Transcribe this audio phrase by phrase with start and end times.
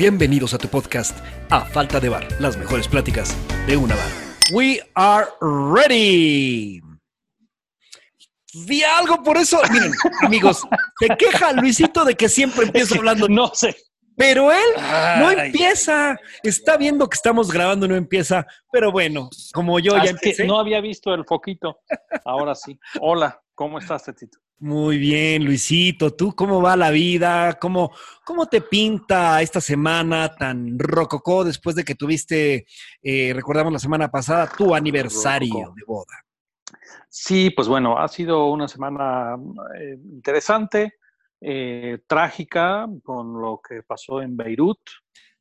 [0.00, 1.14] Bienvenidos a tu podcast
[1.50, 4.06] A Falta de Bar, las mejores pláticas de una bar.
[4.50, 6.80] We are ready.
[8.66, 9.60] Di algo por eso.
[9.70, 9.92] Miren,
[10.22, 10.62] amigos,
[10.98, 13.28] se queja Luisito de que siempre empiezo hablando.
[13.28, 13.76] No sé.
[14.16, 14.68] Pero él
[15.18, 16.18] no empieza.
[16.42, 18.46] Está viendo que estamos grabando, no empieza.
[18.72, 20.46] Pero bueno, como yo Ah, ya que empecé.
[20.46, 21.80] no había visto el foquito.
[22.24, 22.80] Ahora sí.
[23.02, 24.38] Hola, ¿cómo estás, Tetito?
[24.60, 26.14] Muy bien, Luisito.
[26.14, 27.58] ¿Tú cómo va la vida?
[27.58, 27.92] ¿Cómo,
[28.26, 32.66] ¿Cómo te pinta esta semana tan rococó después de que tuviste,
[33.02, 35.74] eh, recordamos la semana pasada, tu aniversario Rococó.
[35.74, 36.24] de boda?
[37.08, 39.34] Sí, pues bueno, ha sido una semana
[39.80, 40.92] eh, interesante,
[41.40, 44.78] eh, trágica, con lo que pasó en Beirut.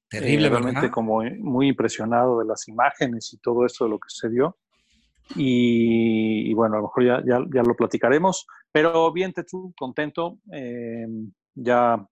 [0.07, 0.93] Terrible, realmente ¿verdad?
[0.93, 4.57] como muy impresionado de las imágenes y todo esto de lo que sucedió.
[5.35, 8.45] Y, y bueno, a lo mejor ya, ya, ya lo platicaremos.
[8.71, 10.39] Pero bien, Tetsu, contento.
[10.51, 11.05] eh,
[11.55, 12.05] ya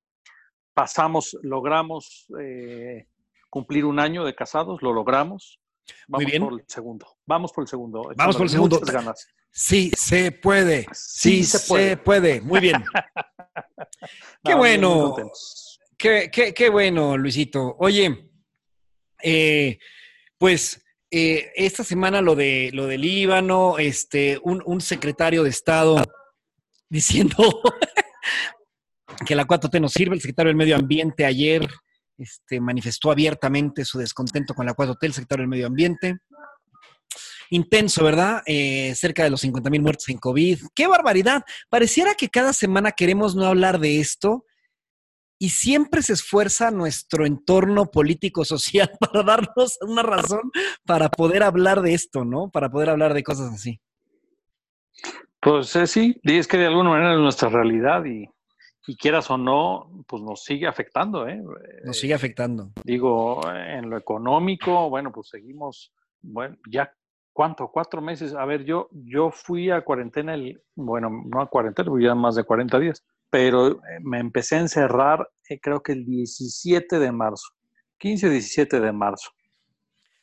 [0.73, 3.07] pasamos, logramos eh,
[3.49, 5.59] cumplir un año de casados, lo logramos.
[6.07, 6.43] Muy Vamos bien.
[6.43, 7.07] por el segundo.
[7.25, 8.11] Vamos por el segundo.
[8.17, 8.79] Vamos por el segundo.
[8.81, 9.27] ganas.
[9.51, 10.85] Sí, se puede.
[10.93, 12.41] Sí, Sí se, se puede.
[12.41, 12.83] Muy bien.
[14.43, 15.15] Qué No, muy bueno.
[15.97, 17.75] Qué, qué- qué bueno, Luisito.
[17.79, 18.29] Oye,
[19.23, 19.79] eh,
[20.37, 26.03] pues eh, esta semana lo de lo del Líbano, este, un, un secretario de Estado
[26.89, 27.35] diciendo
[29.25, 31.67] que la 4T no sirve, el secretario del Medio Ambiente ayer
[32.17, 36.17] este, manifestó abiertamente su descontento con la 4T, el secretario del Medio Ambiente.
[37.49, 38.43] Intenso, ¿verdad?
[38.45, 40.59] Eh, cerca de los 50 mil muertos en COVID.
[40.75, 41.43] ¡Qué barbaridad!
[41.69, 44.45] Pareciera que cada semana queremos no hablar de esto
[45.39, 50.51] y siempre se esfuerza nuestro entorno político-social para darnos una razón
[50.85, 52.49] para poder hablar de esto, ¿no?
[52.49, 53.79] Para poder hablar de cosas así.
[55.39, 58.27] Pues eh, sí, y es que de alguna manera es nuestra realidad y,
[58.87, 61.43] y quieras o no, pues nos sigue afectando, ¿eh?
[61.83, 62.71] Nos sigue afectando.
[62.83, 66.91] Digo, en lo económico, bueno, pues seguimos, bueno, ya,
[67.33, 67.69] ¿cuánto?
[67.69, 68.33] Cuatro meses.
[68.33, 72.35] A ver, yo, yo fui a cuarentena, el, bueno, no a cuarentena, porque ya más
[72.35, 77.11] de 40 días, pero eh, me empecé a encerrar, eh, creo que el 17 de
[77.11, 77.47] marzo,
[77.99, 79.31] 15 o 17 de marzo.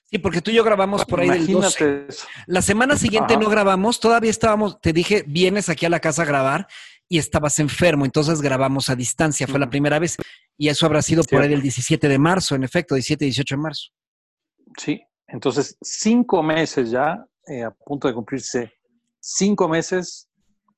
[0.05, 1.53] Sí, porque tú y yo grabamos por ahí del 12.
[1.53, 2.27] Imagínate eso.
[2.47, 3.43] La semana siguiente Ajá.
[3.43, 6.69] no grabamos, todavía estábamos, te dije, vienes aquí a la casa a grabar
[7.09, 9.71] y estabas enfermo, entonces grabamos a distancia, fue la Ujú.
[9.71, 10.17] primera vez.
[10.57, 13.57] Y eso habrá sido por ahí del 17 de marzo, en efecto, 17 y 18
[13.57, 13.91] de marzo.
[14.79, 18.73] Sí, entonces cinco meses ya, eh, a punto de cumplirse
[19.21, 20.29] cinco meses,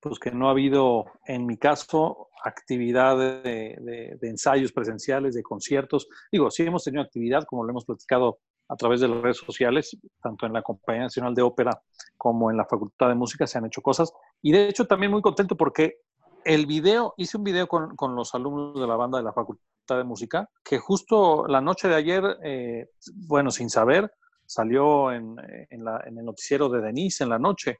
[0.01, 6.09] pues que no ha habido, en mi caso, actividad de, ensayos presenciales, de conciertos.
[6.31, 9.97] Digo, sí hemos tenido actividad, como lo hemos platicado a través de las redes sociales,
[10.23, 11.81] tanto en la Compañía Nacional de Ópera
[12.17, 14.12] como en la Facultad de Música se han hecho cosas.
[14.43, 15.99] Y de hecho también muy contento porque
[16.45, 19.97] el video, hice un video con, con los alumnos de la banda de la Facultad
[19.97, 22.91] de Música, que justo la noche de ayer, eh,
[23.27, 24.13] bueno, sin saber,
[24.45, 25.37] salió en,
[25.71, 27.78] en la- en el noticiero de Denise en la noche.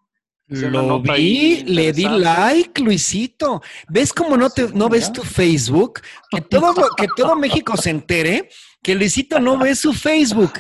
[0.49, 3.63] Lo vi, le di like, Luisito.
[3.89, 6.01] ¿Ves cómo no, te, no ves tu Facebook?
[6.31, 8.49] Que todo, que todo México se entere
[8.87, 10.53] que Luisito no ve su Facebook.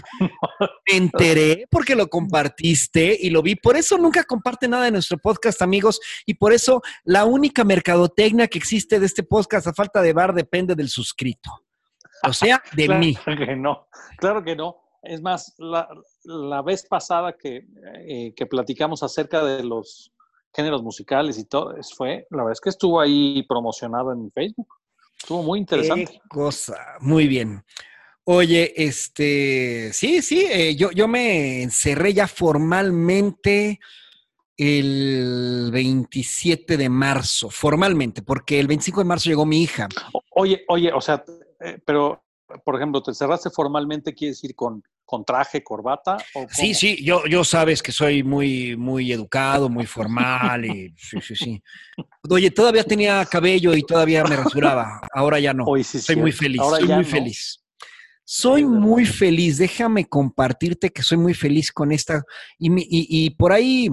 [0.91, 3.54] Me enteré porque lo compartiste y lo vi.
[3.54, 6.00] Por eso nunca comparte nada de nuestro podcast, amigos.
[6.26, 10.34] Y por eso la única mercadotecnia que existe de este podcast a falta de bar
[10.34, 11.62] depende del suscrito.
[12.25, 13.16] O sea, de claro mí.
[13.25, 13.86] que no,
[14.16, 14.76] claro que no.
[15.02, 15.88] Es más, la,
[16.24, 17.66] la vez pasada que,
[18.06, 20.12] eh, que platicamos acerca de los
[20.54, 24.68] géneros musicales y todo, es- fue, la verdad es que estuvo ahí promocionado en Facebook.
[25.18, 26.12] Estuvo muy interesante.
[26.12, 26.76] Qué cosa.
[27.00, 27.62] Muy bien.
[28.24, 33.78] Oye, este, sí, sí, eh, yo, yo me encerré ya formalmente
[34.56, 39.88] el 27 de marzo, formalmente, porque el 25 de marzo llegó mi hija.
[40.30, 41.24] Oye, oye, o sea,
[41.60, 42.24] eh, pero,
[42.64, 46.16] por ejemplo, ¿te cerraste formalmente, quiere decir con, con traje, corbata?
[46.34, 51.20] O Sí, sí, yo, yo sabes que soy muy, muy educado, muy formal y sí,
[51.20, 51.62] sí, sí.
[52.28, 55.64] Oye, todavía tenía cabello y todavía me rasuraba, ahora ya no.
[55.66, 56.44] Hoy sí, Soy muy cierto.
[56.44, 57.10] feliz, Ahora soy muy no.
[57.10, 57.62] feliz.
[58.28, 59.56] Soy muy feliz.
[59.58, 62.25] Déjame compartirte que soy muy feliz con esta.
[62.58, 63.88] Y, y- y por ahí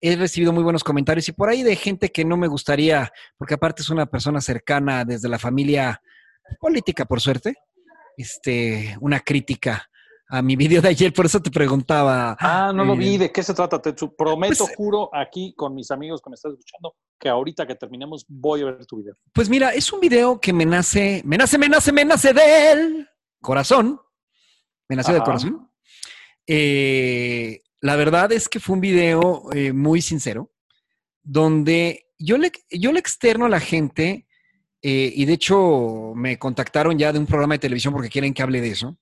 [0.00, 3.54] he recibido muy buenos comentarios y por ahí de gente que no me gustaría, porque
[3.54, 6.02] aparte es una persona cercana desde la familia
[6.58, 7.54] política, por suerte,
[8.18, 9.88] este, una crítica
[10.28, 11.12] a mi video de ayer.
[11.12, 12.36] Por eso te preguntaba.
[12.40, 13.16] Ah, no lo eh, vi.
[13.16, 14.14] ¿De qué se trata, Tetsu?
[14.14, 18.24] Prometo, pues- juro, aquí con mis amigos que me están escuchando, que ahorita que terminemos
[18.28, 19.14] voy a ver tu video.
[19.32, 23.08] Pues mira, es un video que me nace, me nace, me nace, me nace del
[23.40, 24.00] corazón.
[24.88, 25.70] Me nació del corazón.
[26.46, 30.50] Eh, la verdad es que fue un video eh, muy sincero,
[31.22, 34.27] donde yo le, yo le externo a la gente
[34.80, 38.42] eh, y de hecho me contactaron ya de un programa de televisión porque quieren que
[38.42, 38.98] hable de eso,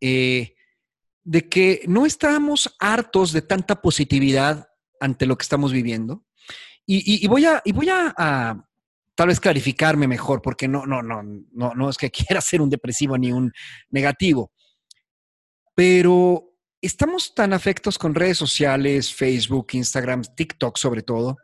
[0.00, 0.54] eh,
[1.22, 4.68] de que no estamos hartos de tanta positividad
[4.98, 6.24] ante lo que estamos viviendo.
[6.92, 8.66] Y, voy a, y voy a,
[9.14, 12.70] tal vez clarificarme mejor, porque no, no, no, no, no es que quiera ser un
[12.70, 13.52] depresivo ni un
[13.90, 14.50] negativo.
[15.74, 16.50] Pero
[16.80, 21.36] estamos tan afectos con redes sociales, Facebook, Instagram, TikTok sobre todo,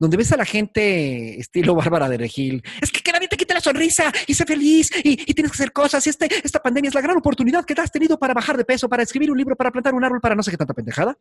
[0.00, 3.54] donde ves a la gente estilo Bárbara de Regil, es que que nadie te quite
[3.54, 6.94] la sonrisa y sé feliz y, tienes que hacer cosas y este, esta pandemia es
[6.94, 9.56] la gran oportunidad que te has tenido para bajar de peso, para escribir un libro,
[9.56, 11.16] para plantar un árbol, para no sé qué tanta pendejada.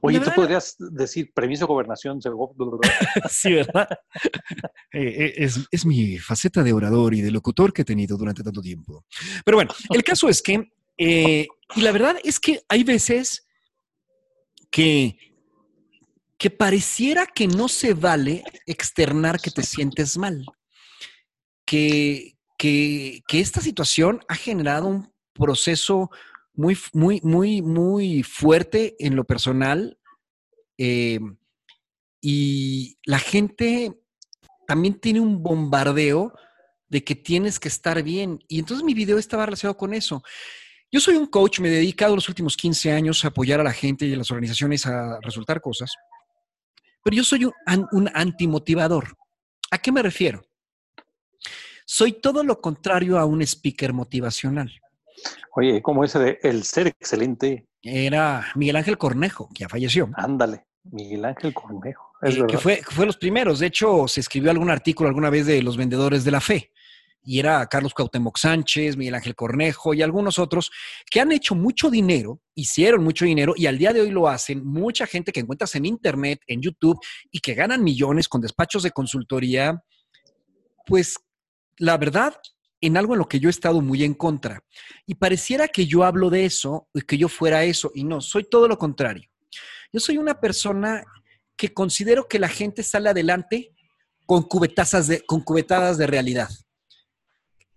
[0.00, 2.20] Oye, tú podrías decir permiso gobernación.
[3.30, 3.88] sí, ¿verdad?
[4.92, 8.60] Eh, eh, es, mi faceta de orador y de locutor que he tenido durante tanto
[8.62, 9.04] tiempo.
[9.44, 13.44] Pero bueno, el caso es que, eh, y la verdad es que hay veces
[14.70, 15.18] que
[16.38, 20.44] que pareciera que no se vale externar que te sientes mal.
[21.64, 26.10] Que, que, esta situación ha generado un proceso
[26.52, 29.98] muy, muy, muy, muy fuerte en lo personal.
[30.78, 31.20] Eh,
[32.20, 34.00] y la gente
[34.66, 36.32] también tiene un bombardeo
[36.88, 38.38] de que tienes que estar bien.
[38.48, 40.22] Y entonces mi video estaba relacionado con eso.
[40.90, 43.72] Yo soy un coach, me he dedicado los últimos 15 años a apoyar a la
[43.72, 45.90] gente y a las organizaciones a resultar cosas.
[47.04, 49.16] Pero yo soy un, antimotivador.
[49.70, 50.42] ¿A qué me refiero?
[51.86, 54.72] Soy todo lo contrario a un speaker motivacional.
[55.54, 57.68] Oye, como ese de El ser excelente.
[57.82, 60.10] Era Miguel Ángel Cornejo, que ya falleció.
[60.14, 62.12] Ándale, Miguel Ángel Cornejo.
[62.22, 63.58] Es eh, que fue, fue los primeros.
[63.58, 66.72] De hecho, se escribió algún artículo alguna vez de los vendedores de la fe
[67.24, 70.70] y era Carlos Cuauhtémoc Sánchez, Miguel Ángel Cornejo y algunos otros
[71.10, 74.64] que han hecho mucho dinero, hicieron mucho dinero y al día de hoy lo hacen
[74.64, 76.98] mucha gente que encuentras en internet, en YouTube
[77.30, 79.82] y que ganan millones con despachos de consultoría.
[80.86, 81.16] Pues
[81.78, 82.36] la verdad,
[82.82, 84.62] en algo en lo que yo he estado muy en contra.
[85.06, 88.44] Y pareciera que yo hablo de eso y que yo fuera eso y no, soy
[88.44, 89.30] todo lo contrario.
[89.92, 91.04] Yo soy una persona
[91.56, 93.72] que considero que la gente sale adelante
[94.26, 96.48] con cubetazas de, con cubetadas de realidad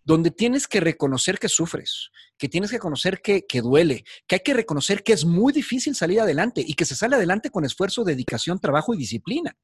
[0.07, 4.53] donde tienes que reconocer que sufres, que tienes que conocer que, duele, que hay que
[4.53, 8.57] reconocer que es muy difícil salir adelante y que se sale adelante con esfuerzo, dedicación,
[8.57, 9.57] trabajo y disciplina.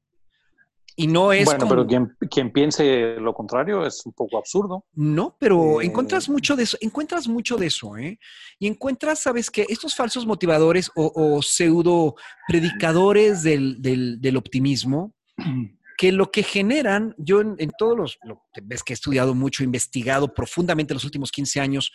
[0.96, 1.46] Y no es.
[1.46, 1.86] Bueno, pero
[2.28, 4.84] quien, piense lo contrario es un poco absurdo.
[4.92, 8.18] No, pero eh, encuentras mucho de eso, encuentras mucho de eso, ¿eh?
[8.58, 12.16] Y encuentras, sabes que estos falsos motivadores o, pseudo
[12.46, 15.14] predicadores del, del optimismo
[15.96, 18.18] que lo que generan, yo en, todos los,
[18.62, 21.92] ves que he estudiado mucho, investigado profundamente los últimos 15 años,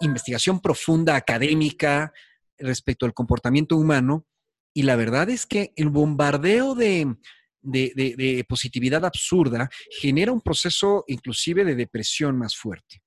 [0.00, 2.12] investigación profunda académica
[2.58, 4.26] respecto al comportamiento humano,
[4.74, 7.16] y la verdad es que el bombardeo de,
[8.48, 13.02] positividad absurda genera un proceso inclusive de depresión más fuerte.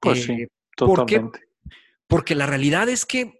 [0.00, 1.38] Pues sí, totalmente.
[1.38, 1.74] Porque,
[2.06, 3.38] porque la realidad es que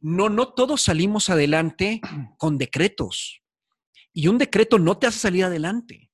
[0.00, 2.00] no, no todos salimos adelante
[2.38, 3.42] con decretos.
[4.16, 6.10] Y un decreto no te hace salir adelante.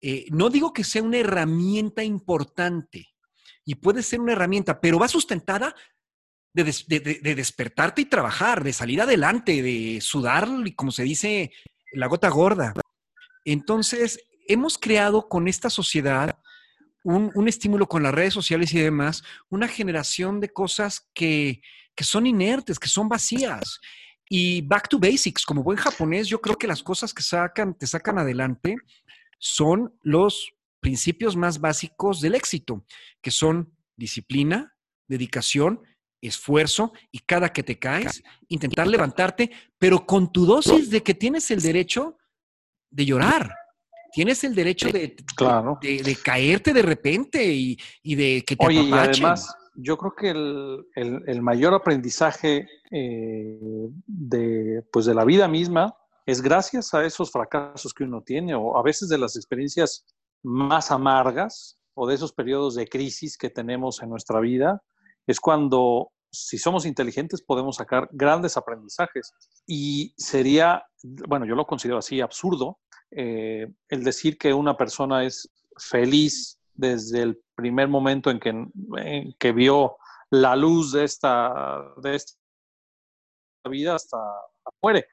[0.00, 3.08] Eh, no digo que sea una herramienta importante
[3.64, 5.74] y puede ser una herramienta, pero va sustentada
[6.54, 6.62] de,
[7.34, 11.50] despertarte y trabajar, de salir adelante, de sudar, como se dice,
[11.92, 12.72] la gota gorda.
[13.44, 16.38] Entonces, hemos creado con esta sociedad
[17.02, 21.60] un, estímulo con las redes sociales y demás, una generación de cosas que
[21.98, 23.80] son inertes, que son vacías.
[24.32, 27.88] Y back to basics, como buen japonés, yo creo que las cosas que sacan, te
[27.88, 28.76] sacan adelante
[29.40, 32.86] son los principios más básicos del éxito,
[33.20, 34.76] que son disciplina,
[35.08, 35.82] dedicación,
[36.20, 41.50] esfuerzo y cada que te caes, intentar levantarte, pero con tu dosis de que tienes
[41.50, 42.16] el derecho
[42.88, 43.52] de llorar.
[44.12, 45.16] Tienes el derecho de,
[45.80, 51.42] de, caerte de repente y, de que te Oye, y además, yo creo que el,
[51.42, 55.94] mayor aprendizaje eh, de, pues de la vida misma
[56.26, 60.04] es gracias a esos fracasos que uno tiene o a veces de las experiencias
[60.42, 64.82] más amargas o de esos periodos de crisis que tenemos en nuestra vida,
[65.26, 69.32] es cuando, si somos inteligentes, podemos sacar grandes aprendizajes.
[69.66, 72.78] Y sería, bueno, yo lo considero así absurdo,
[73.10, 79.52] eh, el decir que una persona es feliz desde el primer momento en que, que
[79.52, 79.96] vio
[80.30, 82.38] la luz de esta, de esta
[83.68, 84.18] vida hasta
[84.82, 85.06] muere.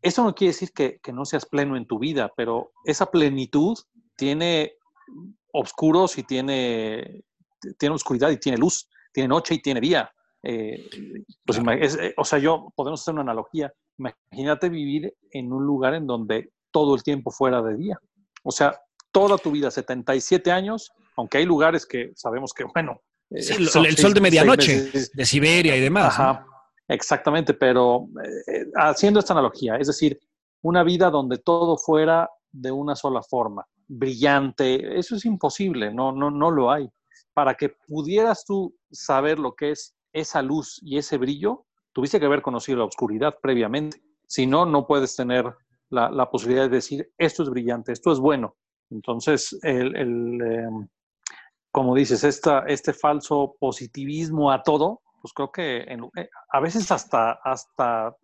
[0.00, 3.76] Eso no quiere decir que, no seas pleno en tu vida, pero esa plenitud
[4.16, 4.74] tiene
[5.52, 7.24] oscuros y tiene,
[7.78, 10.10] tiene oscuridad y tiene luz, tiene noche y tiene día.
[10.42, 10.88] Eh,
[11.44, 13.72] pues, eh, o sea, yo podemos hacer una analogía.
[13.98, 17.98] Imagínate vivir en un lugar en donde todo el tiempo fuera de día.
[18.44, 18.80] O sea,
[19.18, 23.00] toda tu vida, 77 años, aunque hay lugares que sabemos que, bueno...
[23.30, 26.18] Eh, sí, el, sol de medianoche, de Siberia y demás.
[26.18, 26.46] Ajá,
[26.86, 28.08] exactamente, pero
[28.46, 30.18] eh, haciendo esta analogía, es decir,
[30.62, 36.30] una vida donde todo fuera de una sola forma, brillante, eso es imposible, no, no,
[36.30, 36.88] no lo hay.
[37.34, 42.26] Para que pudieras tú saber lo que es esa luz y ese brillo, tuviste que
[42.26, 44.00] haber conocido la oscuridad previamente.
[44.26, 45.52] Si no, no puedes tener
[45.90, 48.56] la, posibilidad de decir, esto es brillante, esto es bueno.
[48.90, 49.94] Entonces, el,
[50.40, 50.88] em,
[51.70, 57.32] como dices, esta, este falso positivismo a todo, pues creo que eh, a veces hasta,
[57.44, 58.16] hasta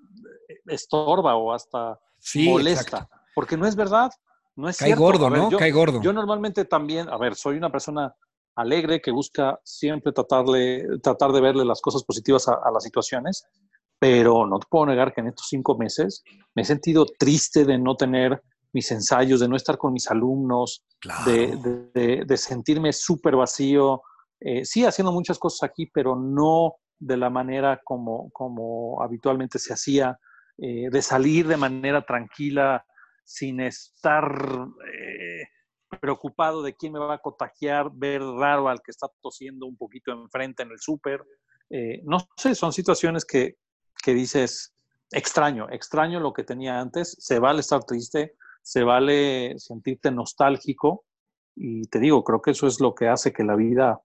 [0.67, 1.99] estorba o hasta
[2.37, 4.11] molesta, porque no es verdad.
[4.57, 5.51] No es Cae gordo, ¿no?
[5.51, 6.01] Yo, Cae gordo.
[6.01, 8.15] Yo normalmente también, a ver, soy una persona
[8.57, 13.45] alegre que busca siempre tratarle, tratar de verle las cosas positivas a, las situaciones,
[13.99, 16.23] pero no te puedo negar que en estos cinco meses
[16.55, 18.43] me he sentido triste de no tener
[18.75, 20.85] mis ensayos, de no estar con mis alumnos,
[21.25, 24.03] de, de, sentirme súper vacío.
[24.41, 29.73] Eh, sí, haciendo muchas cosas aquí, pero no de la manera como, como habitualmente se
[29.73, 30.19] hacía,
[30.59, 32.85] eh, de salir de manera tranquila,
[33.25, 34.25] sin estar
[34.93, 35.45] eh,
[36.01, 40.13] preocupado de quién me va a contagiar, ver raro al que está tosiendo un poquito
[40.13, 41.25] enfrente en el súper.
[41.71, 43.57] Eh, no sé, son situaciones que,
[44.03, 44.75] que dices,
[45.11, 51.05] extraño, extraño lo que tenía antes, se vale estar triste, se vale sentirte nostálgico
[51.55, 54.01] y te digo, creo que eso es lo que hace que la vida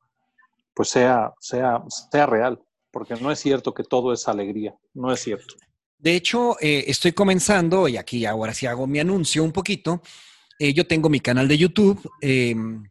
[0.75, 2.61] pues sea, sea, sea real,
[2.91, 5.55] porque no es cierto que todo es alegría, no es cierto.
[5.97, 10.01] De hecho, eh, estoy comenzando, y aquí ahora sí hago mi anuncio un poquito,
[10.57, 12.83] eh, yo tengo mi canal de YouTube, em,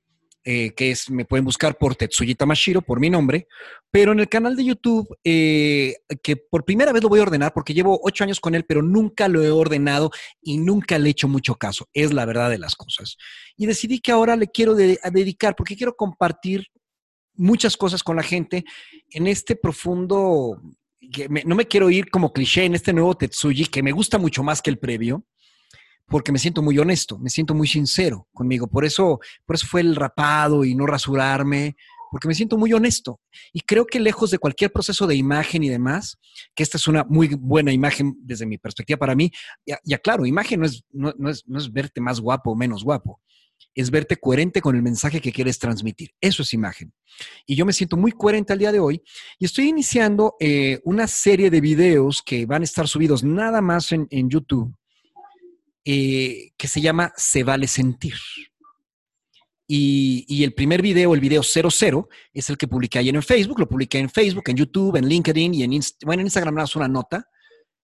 [0.50, 3.48] eh, que es, me pueden buscar por Tetsuya Tamashiro, por mi nombre,
[3.90, 7.52] pero en el canal de YouTube, eh, que por primera vez lo voy a ordenar,
[7.52, 11.10] porque llevo ocho años con él, pero nunca lo he ordenado y nunca le he
[11.10, 13.18] hecho mucho caso, es la verdad de las cosas.
[13.58, 16.68] Y decidí que ahora le quiero dedicar, porque quiero compartir
[17.34, 18.64] muchas cosas con la gente
[19.10, 20.62] en este profundo,
[21.12, 24.42] que no me quiero ir como cliché en este nuevo Tetsuji, que me gusta mucho
[24.42, 25.26] más que el previo,
[26.08, 28.66] porque me siento muy honesto, me siento muy sincero conmigo.
[28.66, 31.76] Por eso, por eso fue el rapado y no rasurarme,
[32.10, 33.20] porque me siento muy honesto.
[33.52, 36.18] Y creo que lejos de cualquier proceso de imagen y demás,
[36.54, 39.30] que esta es una muy buena imagen desde mi perspectiva para mí,
[39.84, 43.20] ya, claro, imagen no es, no, es, no es verte más guapo o menos guapo,
[43.74, 46.10] es verte coherente con el mensaje que quieres transmitir.
[46.20, 46.92] Eso es imagen.
[47.46, 49.02] Y yo me siento muy coherente al día de hoy
[49.38, 53.92] y estoy iniciando eh, una serie de videos que van a estar subidos nada más
[53.92, 54.77] en, en YouTube
[55.84, 58.14] eh, que se llama Se vale sentir.
[59.70, 63.60] Y, el primer video, el video 00, es el que publiqué ayer en Facebook.
[63.60, 66.88] Lo publiqué en Facebook, en YouTube, en LinkedIn y en, bueno, en Instagram nada una
[66.88, 67.28] nota.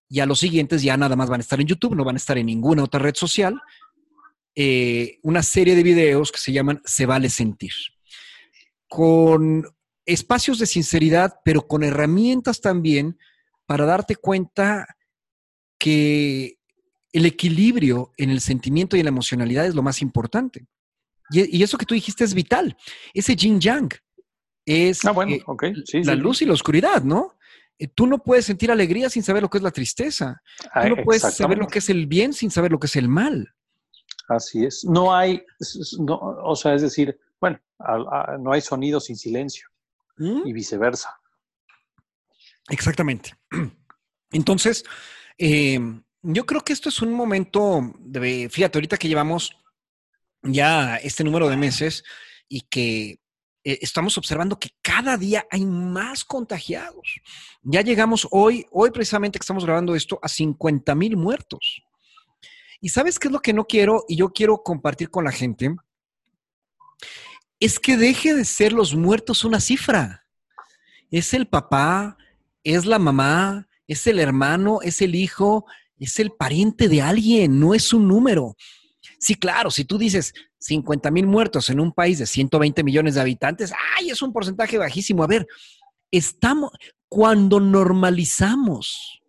[0.08, 2.18] Y a los siguientes ya nada más van a estar en YouTube, no van a
[2.18, 3.60] estar en ninguna otra red social.
[4.54, 7.72] Eh, una serie de videos que se llaman Se vale sentir.
[8.88, 9.64] Con
[10.06, 13.18] espacios de sinceridad, pero con herramientas también
[13.66, 14.86] para darte cuenta
[15.78, 16.58] que
[17.14, 20.66] el equilibrio en el sentimiento y en la emocionalidad es lo más importante.
[21.30, 22.76] Y, eso que tú dijiste es vital.
[23.14, 23.88] Ese yin yang
[24.66, 25.72] es ah, eh,
[26.04, 27.36] la luz y la oscuridad, ¿no?
[27.78, 30.42] Eh, tú no puedes sentir alegría sin saber lo que es la tristeza.
[30.60, 32.96] tú ah, no puedes saber lo que es el bien sin saber lo que es
[32.96, 33.54] el mal.
[34.28, 34.84] Así es.
[34.84, 35.44] No hay,
[36.08, 37.60] o sea, es decir, bueno,
[38.40, 39.68] no hay sonido sin silencio
[40.16, 40.46] ¿Mm?
[40.46, 41.10] y viceversa.
[42.70, 43.34] Exactamente.
[44.32, 44.84] Entonces,
[45.38, 45.78] eh,
[46.24, 49.56] yo creo que esto es un momento de, fíjate, ahorita que llevamos
[50.42, 52.02] ya este número de meses
[52.48, 53.20] y que
[53.62, 57.20] eh, estamos observando que cada día hay más contagiados.
[57.62, 61.82] Ya llegamos hoy, hoy precisamente que estamos grabando esto, a 50 mil muertos.
[62.80, 65.76] Y sabes qué es lo que no quiero y yo quiero compartir con la gente?
[67.60, 70.26] Es que deje de ser los muertos una cifra.
[71.10, 72.16] Es el papá,
[72.62, 75.66] es la mamá, es el hermano, es el hijo,
[75.98, 78.56] es el pariente de alguien, no es un número.
[79.18, 83.20] Sí, claro, si tú dices 50 mil muertos en un país de 120 millones de
[83.20, 84.10] habitantes, ¡ay!
[84.10, 85.22] Es un porcentaje bajísimo.
[85.22, 85.46] A ver,
[86.10, 86.72] estamos,
[87.08, 89.20] cuando normalizamos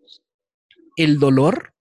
[0.95, 1.73] el dolor,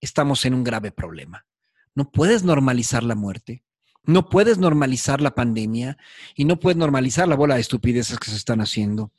[0.00, 1.46] estamos en un grave problema.
[1.94, 3.62] No puedes normalizar la muerte,
[4.04, 5.98] no puedes normalizar la pandemia
[6.34, 9.12] y no puedes normalizar la bola de estupideces que se están haciendo.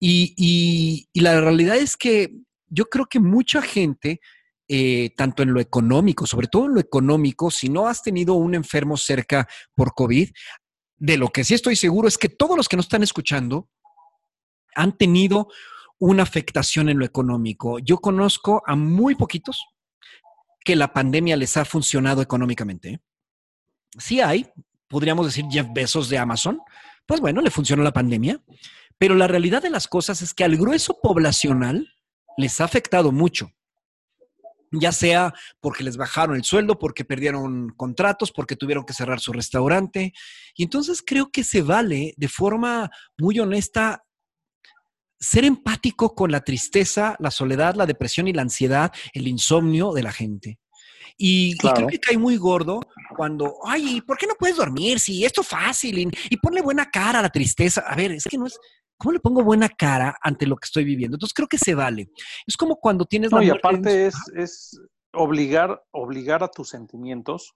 [0.00, 2.34] Y, y la realidad es que
[2.68, 4.20] yo creo que mucha gente
[4.68, 8.54] eh, tanto en lo económico, sobre todo en lo económico, si no has tenido un
[8.54, 10.30] enfermo cerca por COVID,
[10.98, 13.70] de lo que sí estoy seguro es que todos los que nos están escuchando
[14.74, 15.48] han tenido
[15.98, 17.78] una afectación en lo económico.
[17.78, 19.64] Yo conozco a muy poquitos
[20.64, 23.00] que la pandemia les ha funcionado económicamente.
[23.98, 24.50] Sí hay,
[24.86, 25.66] podríamos decir Jeff
[26.08, 26.60] de Amazon,
[27.06, 28.42] pues bueno, le funcionó la pandemia.
[28.98, 31.88] Pero la realidad de las cosas es que al grueso poblacional
[32.36, 33.52] les ha afectado mucho
[34.72, 39.32] ya sea porque les bajaron el sueldo, porque perdieron contratos, porque tuvieron que cerrar su
[39.32, 40.12] restaurante.
[40.54, 44.04] Y entonces creo que se vale de forma muy honesta
[45.20, 50.02] ser empático con la tristeza, la soledad, la depresión y la ansiedad, el insomnio de
[50.02, 50.58] la gente.
[51.20, 52.80] Y, creo que cae muy gordo
[53.16, 55.00] cuando, ay, ¿por qué no puedes dormir?
[55.00, 57.80] Si esto es fácil y, y ponle buena cara a la tristeza.
[57.80, 58.56] A ver, es que no es,
[58.98, 61.16] ¿cómo le pongo buena cara ante lo que estoy viviendo?
[61.16, 62.10] Entonces creo que se vale.
[62.46, 64.80] Es como cuando tienes no, y aparte es, es,
[65.12, 67.54] obligar, obligar a tus sentimientos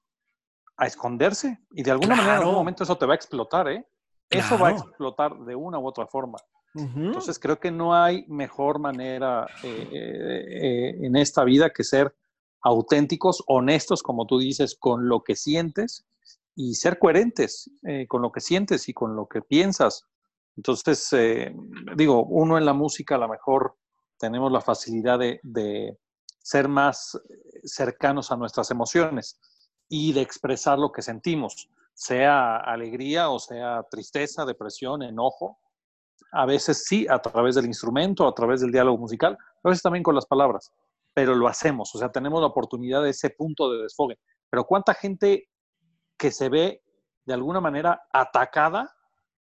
[0.76, 1.58] a esconderse.
[1.72, 3.86] Y de alguna manera en algún momento eso te va a explotar, ¿eh?
[4.30, 6.38] Eso va a explotar de una u otra forma.
[6.74, 12.14] Entonces creo que no hay mejor manera eh, eh, en esta vida que ser
[12.62, 16.06] auténticos, honestos, como tú dices, con lo que sientes
[16.54, 20.06] y ser coherentes eh, con lo que sientes y con lo que piensas.
[20.56, 21.08] Entonces,
[21.96, 23.76] digo, uno en la música a lo mejor
[24.18, 25.98] tenemos la facilidad de,
[26.44, 27.20] ser más
[27.62, 29.40] cercanos a nuestras emociones
[29.88, 35.60] y de expresar lo que sentimos, sea alegría o sea tristeza, depresión, enojo,
[36.32, 40.02] a veces sí a través del instrumento, a través del diálogo musical, a veces también
[40.02, 40.72] con las palabras,
[41.14, 44.18] pero lo hacemos, o sea, tenemos la oportunidad de ese punto de desfogue.
[44.50, 45.48] Pero ¿cuánta gente
[46.18, 46.82] que se ve
[47.24, 48.92] de alguna manera atacada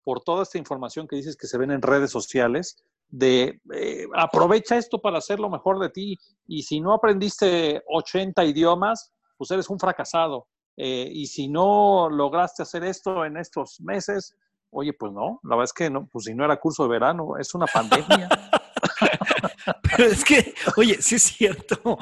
[0.10, 4.75] por toda esta información que dices que se ven en redes sociales, de eh, aprovecha
[4.75, 9.70] esto para hacer lo mejor de ti y si no aprendiste 80 idiomas, pues eres
[9.70, 10.48] un fracasado.
[10.78, 14.36] Eh, y si no lograste hacer esto en estos meses,
[14.72, 17.38] Oye, pues no, la verdad es que no, pues si no era curso de verano,
[17.39, 18.30] es una pandemia.
[19.84, 21.98] Pero es que, oye, sí es cierto,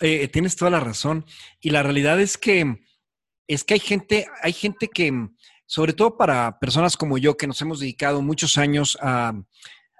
[0.00, 1.24] eh, tienes toda la razón.
[1.60, 2.78] Y la realidad es que
[3.50, 5.28] es que hay gente, hay gente que,
[5.70, 9.32] sobre todo para personas como yo, que nos hemos dedicado muchos años a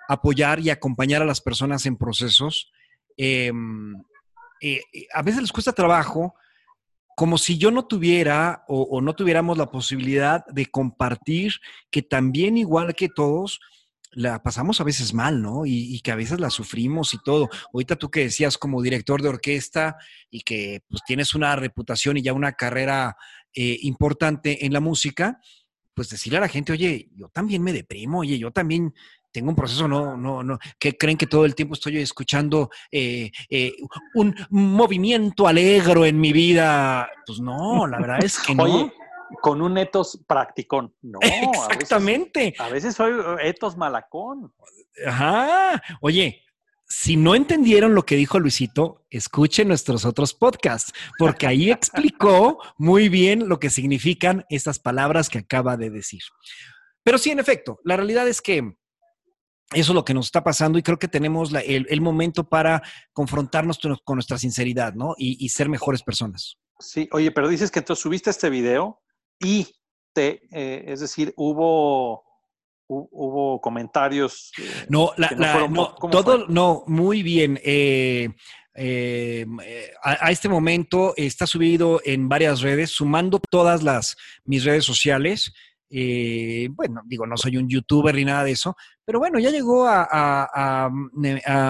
[0.08, 2.72] apoyar y acompañar a las personas en procesos,
[3.16, 3.94] em,
[4.60, 4.80] eh,
[5.14, 6.34] a veces les cuesta trabajo
[7.16, 11.52] como si yo no tuviera o, no tuviéramos la posibilidad de compartir
[11.92, 13.60] que también igual que todos,
[14.10, 15.66] la pasamos a veces mal, ¿no?
[15.66, 17.48] Y, que a veces la sufrimos y todo.
[17.72, 19.96] Ahorita tú que decías como director de orquesta
[20.30, 23.16] y que pues tienes una reputación y ya una carrera
[23.54, 25.40] eh, importante en la música,
[25.94, 28.94] pues decirle a la gente, oye, yo también me deprimo, oye, yo también
[29.32, 33.30] tengo un proceso, no, no, no, que creen que todo el tiempo estoy escuchando eh,
[33.48, 33.74] eh,
[34.14, 37.08] un movimiento alegro en mi vida.
[37.26, 38.64] Pues no, la verdad es que no.
[38.64, 38.92] Oye,
[39.40, 40.92] con un etos practicón.
[41.02, 41.20] No,
[41.72, 42.54] exactamente.
[42.58, 44.52] A veces, soy etos malacón.
[45.06, 45.80] Ajá.
[46.00, 46.42] Oye,
[46.92, 53.08] si no entendieron lo que dijo Luisito, escuchen nuestros otros podcasts, porque ahí explicó muy
[53.08, 56.20] bien lo que significan estas palabras que acaba de decir.
[57.04, 58.74] Pero sí, en efecto, la realidad es que
[59.72, 63.78] eso es lo que nos está pasando y creo que tenemos el, momento para confrontarnos
[64.04, 65.14] con nuestra sinceridad, ¿no?
[65.16, 66.58] Y, ser mejores personas.
[66.80, 69.00] Sí, oye, pero dices que entonces subiste este video
[69.38, 69.68] y
[70.12, 72.24] te, eh, es decir, hubo,
[72.90, 74.52] hubo comentarios.
[74.58, 75.12] Eh, no,
[75.68, 77.60] no, todo, no, muy bien.
[77.62, 78.28] Eh,
[80.02, 85.52] a, a, este momento está subido en varias redes, sumando todas las mis redes sociales.
[85.92, 89.88] Eh, bueno, digo, no soy un youtuber ni nada de eso, pero bueno, ya llegó
[89.88, 90.88] a,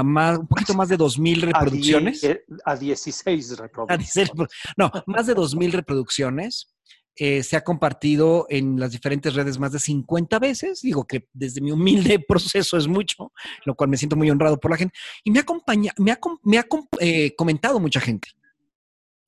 [0.05, 2.29] más, un poquito más de 2.000 reproducciones.
[2.67, 4.31] A, 16 reproducciones.
[4.77, 6.69] no, más de 2.000 reproducciones.
[7.17, 10.81] Eh, se ha compartido en las diferentes redes más de 50 veces.
[10.81, 13.33] Digo que desde mi humilde proceso es mucho,
[13.65, 14.95] lo cual me siento muy honrado por la gente.
[15.25, 16.67] Y me, acompaña, me ha, me ha
[17.01, 18.29] eh, comentado mucha gente.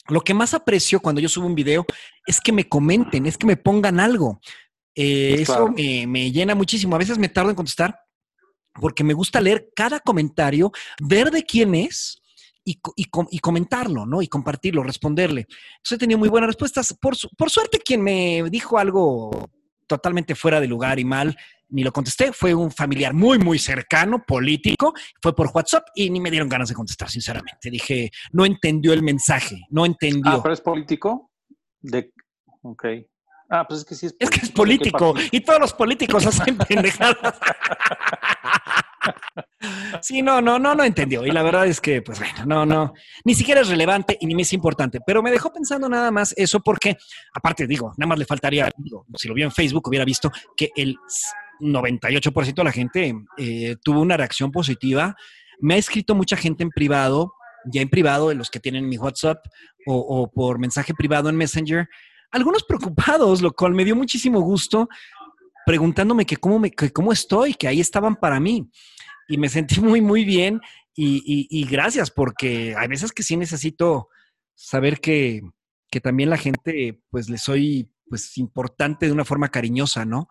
[0.09, 1.85] Lo que más aprecio cuando yo subo un video
[2.27, 4.41] es que me comenten, es que me pongan algo.
[4.95, 6.97] Eh, eso me, llena muchísimo.
[6.97, 7.99] A veces me tardo en contestar
[8.81, 12.22] porque me gusta leer cada comentario, ver de quién es
[12.65, 14.23] y, comentarlo, ¿no?
[14.23, 15.47] Y compartirlo, responderle.
[15.49, 16.97] Entonces he tenido muy buenas respuestas.
[17.01, 19.51] Por, por suerte, quien me dijo algo
[19.87, 21.37] totalmente fuera de lugar y mal,
[21.69, 22.33] ni lo contesté.
[22.33, 24.95] Fue un familiar muy, muy cercano, político.
[25.21, 27.71] Fue por WhatsApp y ni me dieron ganas de contestar, sinceramente.
[27.71, 30.33] Dije, no entendió el mensaje, no entendió.
[30.33, 31.31] Ah, pero es político.
[31.81, 32.13] De...
[32.63, 32.85] Ok.
[33.51, 34.35] Ah, pues es que sí es político.
[34.35, 37.39] Es que es político y todos los políticos hacen pendejadas.
[40.01, 41.25] Sí, no, no, no, no entendió.
[41.25, 44.35] Y la verdad es que, pues bueno, no, no, ni siquiera es relevante y ni
[44.35, 45.01] me es importante.
[45.07, 46.97] Pero me dejó pensando nada más eso porque,
[47.33, 50.71] aparte, digo, nada más le faltaría, digo, si lo vio en Facebook, hubiera visto que
[50.75, 50.97] el
[51.61, 55.15] 98% de la gente eh, tuvo una reacción positiva.
[55.61, 57.33] Me ha escrito mucha gente en privado,
[57.65, 59.39] ya en privado, de los que tienen mi WhatsApp
[59.87, 61.89] o, o por mensaje privado en Messenger,
[62.33, 64.89] algunos preocupados, lo cual me dio muchísimo gusto,
[65.67, 68.71] preguntándome que cómo, me, que cómo estoy, que ahí estaban para mí.
[69.29, 70.61] Y me sentí muy, muy bien
[70.95, 74.09] y, gracias, porque hay veces que sí necesito
[74.55, 75.43] saber que,
[75.91, 80.29] que también la gente, pues le soy pues importante de una forma cariñosa, ¿no?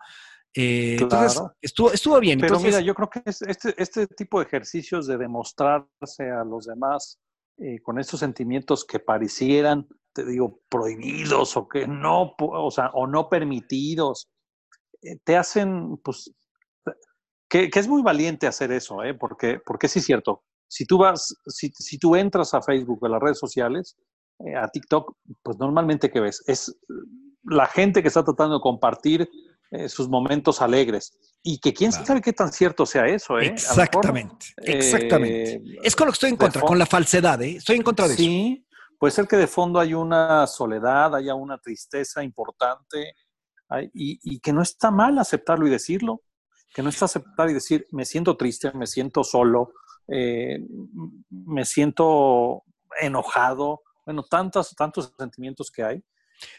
[0.54, 2.38] Eh, entonces, estuvo, estuvo bien.
[2.38, 7.18] Pero mira, yo creo que este, este tipo de ejercicios de demostrarse a los demás
[7.58, 13.06] eh, con estos sentimientos que parecieran, te digo, prohibidos o que no, o sea, o
[13.06, 14.28] no permitidos,
[15.24, 16.32] te hacen, pues,
[17.48, 19.14] que, es muy valiente hacer eso, ¿eh?
[19.14, 20.42] Porque, porque sí es cierto.
[20.68, 23.96] Si tú vas, si, si tú entras a Facebook a las redes sociales,
[24.56, 26.42] a TikTok, pues normalmente, ¿qué ves?
[26.46, 26.74] Es
[27.44, 29.28] la gente que está tratando de compartir
[29.70, 31.16] eh, sus momentos alegres.
[31.42, 33.46] Y que quién sabe qué tan cierto sea eso, ¿eh?
[33.46, 35.54] Exactamente, exactamente.
[35.54, 37.56] Eh, es con lo que estoy en contra, con la falsedad, ¿eh?
[37.56, 38.22] Estoy en contra de eso.
[38.22, 38.66] Sí,
[38.98, 43.14] puede ser que de fondo hay una soledad, haya una tristeza importante
[43.92, 46.22] y, que no está mal aceptarlo y decirlo,
[46.74, 49.72] que no está aceptar y decir, me siento triste, me siento solo,
[50.08, 50.58] eh,
[51.30, 52.64] me siento
[53.00, 56.04] enojado, bueno, tantos, tantos sentimientos que hay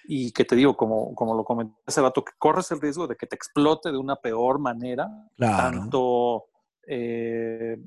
[0.05, 3.15] y que te digo, como, como lo comenté hace rato, que corres el riesgo de
[3.15, 6.45] que te explote de una peor manera, tanto
[6.87, 7.77] eh,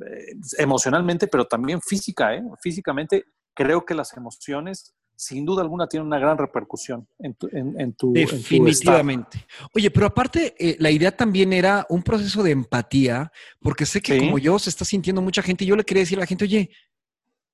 [0.58, 2.34] emocionalmente, pero también física.
[2.34, 2.42] ¿eh?
[2.60, 7.92] Físicamente, creo que las emociones, sin duda alguna, tienen una gran repercusión en tu, en,
[7.94, 9.46] tu Definitivamente.
[9.72, 14.18] Oye, pero aparte, eh, la idea también era un proceso de empatía, porque sé que
[14.18, 16.44] como yo se está sintiendo mucha gente, y yo le quería decir a la gente,
[16.44, 16.70] oye,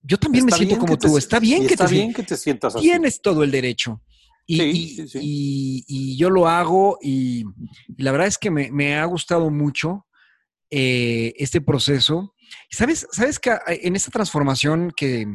[0.03, 1.17] yo también me siento como tú.
[1.17, 2.85] está bien, que, está te, bien que te sientas así.
[2.85, 4.03] Tienes todo el derecho.
[4.45, 7.45] Y, yo lo hago y,
[7.97, 10.07] la verdad es que me, ha gustado mucho
[10.69, 12.35] eh, este proceso.
[12.71, 15.27] ¿Sabes, sabes que en esta transformación que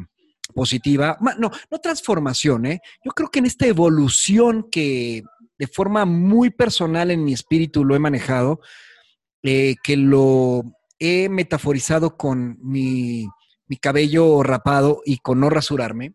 [0.54, 2.80] positiva, no, no transformación, ¿eh?
[3.04, 5.22] yo creo que en esta evolución que
[5.58, 8.60] de forma muy personal en mi espíritu lo he manejado,
[9.42, 10.62] eh, que lo
[10.98, 13.28] he metaforizado con mi,
[13.66, 16.14] mi cabello rapado y con no rasurarme,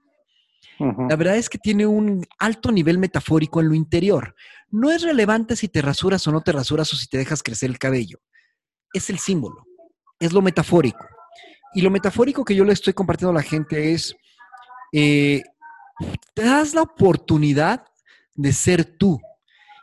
[0.80, 4.36] la verdad es que tiene un alto nivel metafórico en lo interior.
[4.70, 7.70] No es relevante si te rasuras o no te rasuras o si te dejas crecer
[7.70, 8.20] el cabello.
[8.92, 9.66] Es el símbolo,
[10.20, 11.08] es lo metafórico.
[11.74, 14.16] Y lo metafórico que yo le estoy compartiendo a la gente es,
[14.94, 15.42] eh,
[16.34, 17.86] te das la oportunidad
[18.36, 19.20] de ser tú.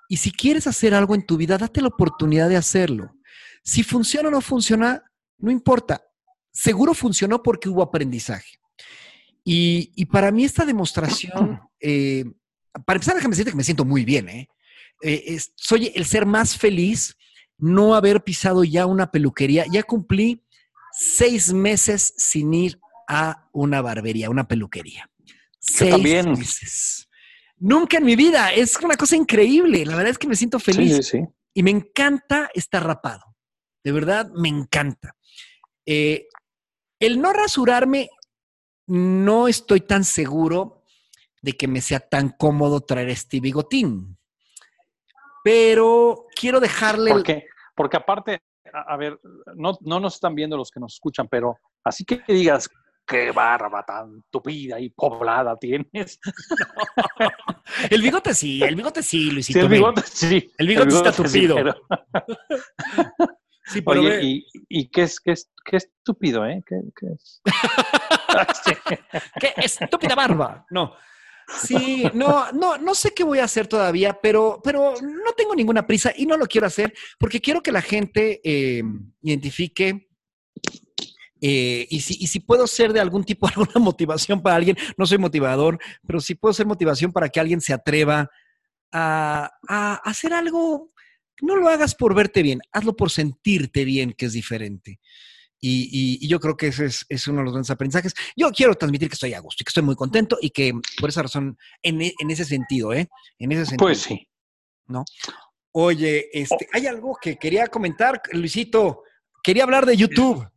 [0.09, 3.15] Y si quieres hacer algo en tu vida, date la oportunidad de hacerlo.
[3.63, 5.05] Si funciona o no funciona,
[5.39, 6.03] no importa.
[6.53, 8.59] Seguro funcionó porque hubo aprendizaje.
[9.45, 12.25] Y, para mí esta demostración, eh,
[12.87, 14.29] para empezar, déjame decirte que me siento muy bien.
[14.29, 14.49] ¿eh?
[15.03, 17.17] eh soy el ser más feliz
[17.59, 19.67] no haber pisado ya una peluquería.
[19.71, 20.43] Ya cumplí
[20.93, 22.80] seis meses sin ir
[23.13, 25.11] a una barbería, una peluquería.
[25.59, 26.31] Seis también.
[26.31, 27.09] meses.
[27.59, 28.53] Nunca en mi vida.
[28.53, 29.85] Es una cosa increíble.
[29.85, 30.97] La verdad es que me siento feliz.
[30.99, 31.25] Sí, sí.
[31.53, 33.37] Y me encanta estar rapado.
[33.83, 35.17] De verdad, me encanta.
[35.85, 36.29] Eh,
[37.01, 38.11] el no rasurarme
[38.87, 40.85] no estoy tan seguro
[41.43, 44.19] de que me sea tan cómodo traer este bigotín.
[45.43, 47.11] Pero quiero dejarle...
[47.11, 48.41] Porque, porque aparte,
[48.73, 49.19] a, ver,
[49.57, 52.69] no, nos están viendo los que nos escuchan, pero así que digas,
[53.11, 56.21] qué barba tan tupida y poblada tienes.
[57.91, 59.59] el bigote sí, el bigote sí, Luisito.
[59.59, 60.53] Sí, el bigote sí.
[60.57, 61.57] El bigote, está tupido.
[63.67, 66.61] Sí, Oye, ¿y, y qué, es, qué, es, qué estúpido, eh?
[66.67, 67.41] ¿Qué, qué es?
[69.41, 70.67] qué estúpida barba.
[70.71, 70.93] No.
[71.47, 75.87] Sí, no, no, no sé qué voy a hacer todavía, pero, pero no tengo ninguna
[75.87, 78.83] prisa y no lo quiero hacer porque quiero que la gente eh,
[79.23, 80.09] identifique
[81.41, 85.07] eh, y, si, y, si, puedo ser de algún tipo, alguna motivación para alguien, no
[85.07, 88.31] soy motivador, pero si puedo ser motivación para que alguien se atreva
[88.93, 90.91] a, a hacer algo
[91.43, 95.01] no lo hagas por verte bien, hazlo por sentirte bien, que es diferente.
[95.63, 98.15] Y, yo creo que ese es, uno de los grandes aprendizajes.
[98.35, 101.11] Yo quiero transmitir que estoy a gusto y que estoy muy contento y que por
[101.11, 103.09] esa razón, en, e, ese sentido, ¿eh?
[103.39, 103.87] En ese sentido.
[103.87, 104.27] Pues sí.
[104.87, 105.05] ¿No?
[105.73, 109.03] Oye, este, hay algo que quería comentar, Luisito.
[109.43, 110.49] Quería hablar de YouTube.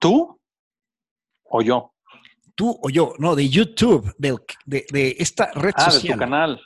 [0.00, 0.40] ¿Tú?
[1.44, 1.92] ¿O yo?
[2.54, 5.86] Tú o yo, no, de YouTube, de, de, esta red social.
[5.86, 6.60] Ah, de tu canal.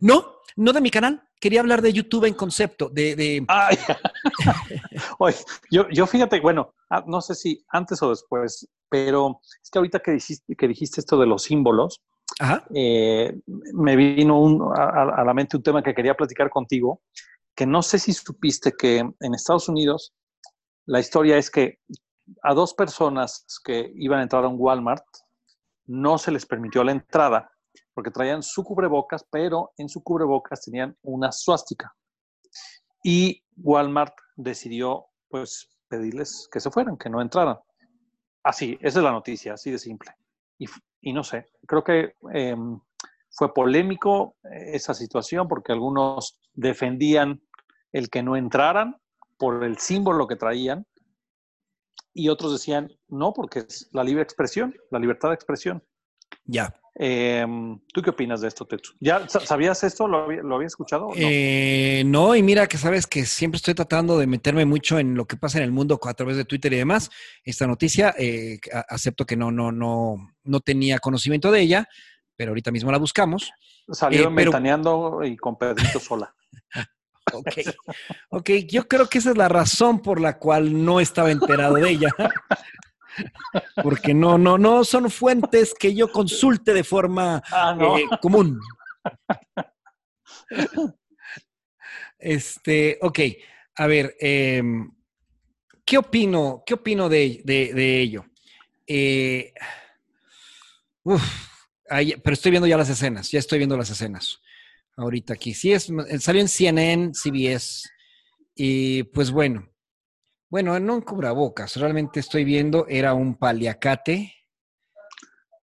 [0.00, 3.44] No, no de mi canal, quería hablar de YouTube en concepto, de...
[5.18, 5.36] Oye,
[5.70, 10.00] yo, yo fíjate, bueno, ah, no sé si antes o después, pero es que ahorita
[10.00, 12.00] que dijiste, que dijiste esto de los símbolos,
[12.74, 13.34] eh,
[13.74, 17.02] me vino a, la mente un tema que quería platicar contigo,
[17.54, 20.14] que no sé si supiste que en Estados Unidos
[20.86, 21.78] la historia es que
[22.42, 25.04] a dos personas que iban a entrar a un Walmart
[25.86, 27.50] no se les permitió la entrada
[27.94, 31.92] porque traían su cubrebocas, pero en su cubrebocas tenían una suástica.
[33.02, 37.58] Y Walmart decidió, pues, pedirles que se fueran, que no entraran.
[38.44, 40.12] Así, esa es la noticia, así de simple.
[40.58, 42.80] Y, no sé, creo que em,
[43.30, 47.40] fue polémico eh, esa situación porque algunos defendían
[47.92, 48.96] el que no entraran
[49.38, 50.86] por el símbolo que traían
[52.18, 55.84] y otros decían no porque es la libre expresión, la libertad de expresión.
[56.44, 56.74] Ya.
[56.96, 58.90] Em, ¿Tú qué opinas de esto, Tetu?
[58.98, 60.08] ¿Ya sabías esto?
[60.08, 61.10] ¿Lo había, ¿lo escuchado?
[61.14, 62.34] Eh, no?
[62.34, 65.58] y mira que sabes que siempre estoy tratando de meterme mucho en lo que pasa
[65.58, 67.08] en el mundo a través de Twitter y demás.
[67.44, 71.88] Esta noticia, eh, acepto que no, no, no, no tenía conocimiento de ella,
[72.34, 73.52] pero ahorita mismo la buscamos.
[73.92, 76.34] Salió eh, y con Pedrito sola.
[77.32, 77.52] ok,
[78.30, 81.90] ok, yo creo que esa es la razón por la cual no estaba enterado de
[81.90, 82.10] ella.
[83.82, 88.60] porque no, no, no son fuentes que yo consulte de forma ah, eh, común.
[92.18, 93.20] Este, ok,
[93.76, 94.90] a ver, em,
[95.84, 96.62] ¿qué opino?
[96.66, 98.26] ¿Qué opino de, ello?
[98.86, 99.52] Eh,
[101.84, 104.40] pero estoy viendo ya las escenas, ya estoy viendo las escenas.
[104.98, 105.54] Ahorita aquí.
[105.54, 107.88] Sí, es, salió en CNN, CBS.
[108.56, 109.70] Y pues bueno,
[110.50, 114.34] bueno, no en cubrebocas, realmente estoy viendo, era un paliacate.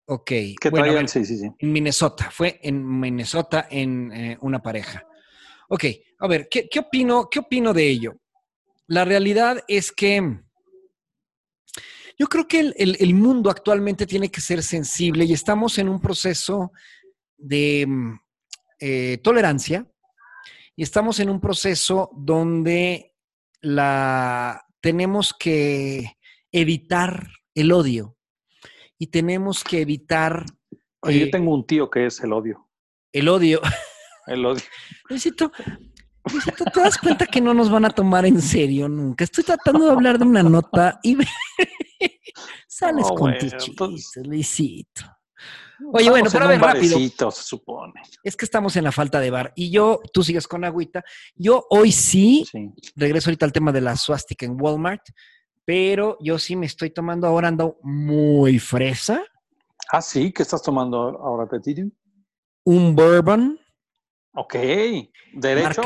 [0.06, 0.28] Ok.
[0.62, 1.50] ¿Qué bueno, sí, sí, sí.
[1.58, 5.04] En Minnesota, fue en Minnesota en eh, una pareja.
[5.70, 5.86] Ok,
[6.20, 8.14] a ver, ¿qué, opino, ¿qué opino de ello?
[8.86, 10.22] La realidad es que
[12.20, 16.72] yo creo que el, mundo actualmente tiene que ser sensible y estamos en un proceso
[17.38, 17.88] de
[18.80, 19.88] eh, tolerancia
[20.76, 23.16] y estamos en un proceso donde
[23.62, 26.18] la tenemos que
[26.52, 28.18] evitar el odio
[28.98, 30.46] y tenemos que evitar...
[31.02, 32.70] Oye, yo eh, tengo un tío que es el odio.
[33.12, 33.62] El odio.
[34.26, 34.64] El odio.
[35.10, 35.52] Luisito,
[36.74, 39.26] ¿te das cuenta que no nos van a tomar en serio nunca?
[39.26, 41.18] Estoy tratando de hablar de una nota y
[42.68, 45.04] sales con tus chistes, Luisito.
[45.92, 46.98] Oye, bueno, pero a ver, rápido.
[47.32, 47.94] Se supone.
[48.24, 49.54] Es que estamos en la falta de bar.
[49.56, 51.04] Y yo, tú sigues con agüita.
[51.36, 52.46] Yo hoy sí,
[52.96, 55.02] regreso ahorita al tema de la suástica en Walmart,
[55.66, 59.24] pero yo sí me estoy tomando ahora, ando muy fresa.
[59.92, 61.92] Ah, sí, ¿qué estás tomando ahora, Petit?
[62.66, 63.60] Un bourbon.
[64.36, 64.56] Ok,
[65.34, 65.82] derecho.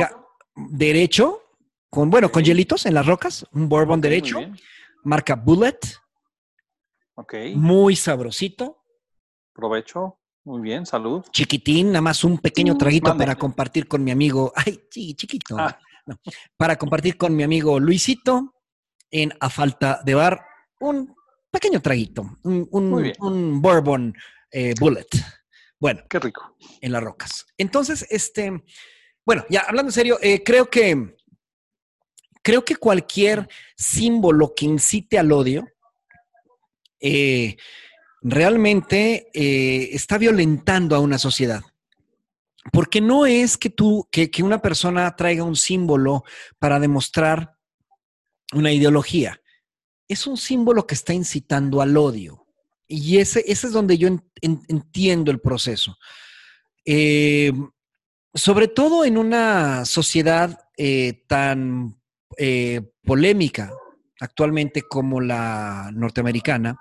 [0.56, 1.42] derecho,
[1.90, 4.40] con, bueno, con hielitos en las rocas, un bourbon derecho.
[5.04, 5.80] Marca Bullet.
[7.16, 7.34] Ok.
[7.56, 8.77] Muy sabrosito.
[9.58, 10.20] Provecho.
[10.46, 11.26] Muy bien, salud.
[11.32, 14.54] Chiquitín, nada más un pequeño mm, traguito para compartir con mi amigo.
[14.56, 15.58] Ay, sí, chiquito.
[15.58, 15.78] Ah.
[16.56, 18.54] para compartir con mi amigo Luisito
[19.10, 20.46] en A Falta de Bar.
[20.80, 21.14] Un
[21.50, 22.38] pequeño traguito.
[22.44, 22.70] Un,
[23.20, 24.16] un, bourbon
[24.52, 25.08] eh, bullet.
[25.80, 26.04] Bueno.
[26.08, 26.56] Qué rico.
[26.80, 27.48] En las rocas.
[27.58, 28.64] Entonces, este.
[29.26, 31.16] Bueno, ya hablando en serio, eh, creo que.
[32.44, 35.68] Creo que cualquier símbolo que incite al odio.
[37.00, 37.58] Eh,
[38.30, 41.64] realmente eh, está violentando a una sociedad.
[42.74, 46.26] Porque no es que tú, que, una persona traiga un símbolo
[46.60, 47.56] para demostrar
[48.52, 49.42] una ideología.
[50.10, 52.46] Es un símbolo que está incitando al odio.
[52.86, 54.10] Y ese, ese es donde yo
[54.42, 55.98] entiendo el proceso.
[56.84, 57.54] Eh,
[58.34, 61.98] sobre todo en una sociedad eh, tan
[63.04, 63.72] polémica
[64.20, 66.78] actualmente como la norteamericana,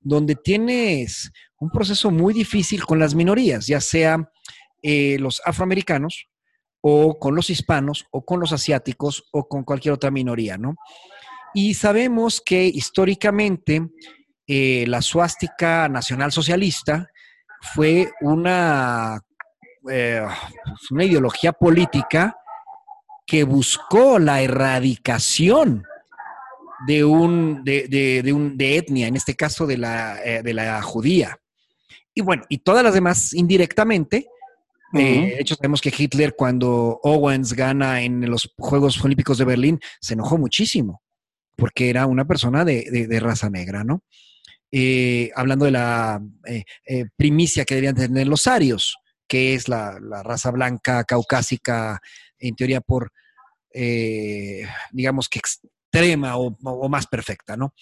[0.00, 4.30] donde tienes un proceso muy difícil con las minorías, ya sea
[4.82, 6.28] eh, los afroamericanos
[6.80, 10.76] o con los hispanos o con los asiáticos o con cualquier otra minoría, ¿no?
[11.54, 13.88] Y sabemos que históricamente
[14.46, 17.08] eh, la suástica nacional socialista
[17.74, 19.20] fue una,
[19.90, 20.24] eh,
[20.90, 22.36] una ideología política
[23.26, 25.82] que buscó la erradicación
[26.84, 30.82] de un, de, de, un, de etnia, en este caso de la, eh, de la
[30.82, 31.38] judía.
[32.14, 34.26] Y bueno, y todas las demás indirectamente.
[34.94, 39.80] Eh, de hecho, sabemos que Hitler, cuando Owens gana en los Juegos Olímpicos de Berlín,
[40.00, 41.02] se enojó muchísimo,
[41.56, 44.02] porque era una persona de, de, raza negra, ¿no?
[44.72, 46.22] Eh, hablando de la
[47.16, 48.96] primicia que debían tener los arios,
[49.28, 52.00] que es la, la raza blanca caucásica,
[52.38, 53.12] en teoría por,
[54.92, 55.40] digamos que
[55.92, 57.74] extrema o, más perfecta, ¿no?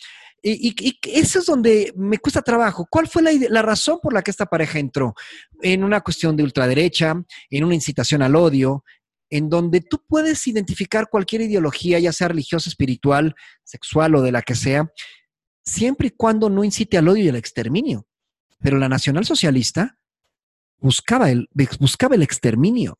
[0.42, 2.86] Y, eso es donde me cuesta trabajo.
[2.90, 5.14] ¿Cuál fue la, razón por la que esta pareja entró?
[5.62, 7.14] En una cuestión de ultraderecha,
[7.50, 8.84] en una incitación al odio,
[9.30, 14.42] en donde tú puedes identificar cualquier ideología, ya sea religiosa, espiritual, sexual o de la
[14.42, 14.90] que sea,
[15.64, 18.06] siempre y cuando no incite al odio y al exterminio.
[18.60, 19.98] Pero la nacionalsocialista
[20.78, 21.48] buscaba el,
[21.80, 22.98] buscaba el exterminio.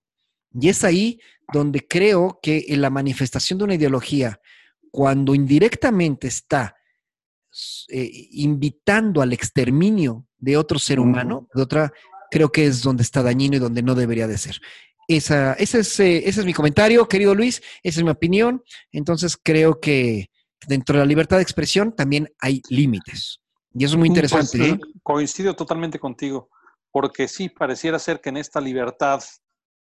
[0.59, 1.21] Y es ahí
[1.53, 4.41] donde creo que en la manifestación de una ideología,
[4.95, 6.77] cuando indirectamente está
[7.89, 11.93] eh, invitando al exterminio de otro ser humano, de otra,
[12.31, 14.61] creo que es donde está dañino y donde no debería de ser.
[15.09, 18.63] Esa, ese, es, eh, ese es mi comentario, querido Luis, esa es mi opinión.
[18.93, 20.31] Entonces creo que
[20.69, 23.41] dentro de la libertad de expresión también hay límites.
[23.73, 24.69] Y eso es muy pues, interesante.
[24.69, 24.79] ¿eh?
[25.03, 26.51] Coincido totalmente contigo,
[26.93, 29.21] porque sí, pareciera ser que en esta libertad,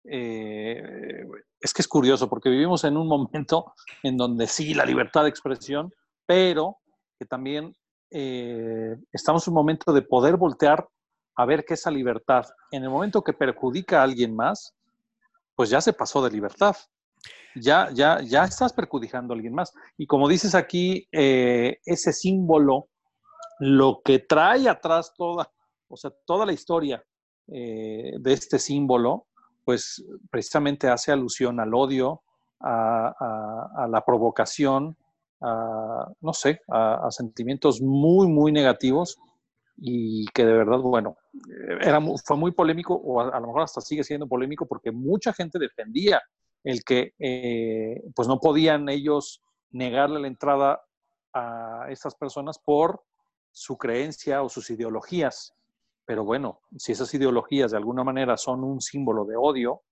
[0.05, 5.31] es que es curioso, porque vivimos en un momento en donde sí, la libertad de
[5.31, 5.93] expresión,
[6.27, 6.79] pero
[7.19, 7.75] que también
[8.11, 10.87] eh, estamos en un momento de poder voltear
[11.37, 14.75] a ver que esa libertad, en el momento que perjudica a alguien más,
[15.57, 16.77] pues ya se pasó de libertad.
[17.57, 19.73] Ya, ya, ya estás perjudicando a alguien más.
[19.97, 22.89] Y como dices aquí, eh, ese símbolo,
[23.59, 25.51] lo que trae atrás toda,
[25.89, 27.05] o sea, toda la historia
[27.49, 29.27] eh, de este símbolo,
[29.65, 32.23] pues precisamente hace alusión al odio,
[32.61, 34.97] a la provocación,
[35.41, 39.19] no sé, a, sentimientos muy, muy negativos
[39.77, 41.17] y que de verdad, bueno,
[41.81, 45.59] era, fue muy polémico o a, lo mejor hasta sigue siendo polémico porque mucha gente
[45.59, 46.23] defendía
[46.63, 50.81] el que eh, pues no podían ellos negarle la entrada
[51.33, 53.03] a estas personas por
[53.51, 55.53] su creencia o sus ideologías.
[56.07, 59.83] Pero bueno, si esas ideologías de alguna manera son un símbolo de odio,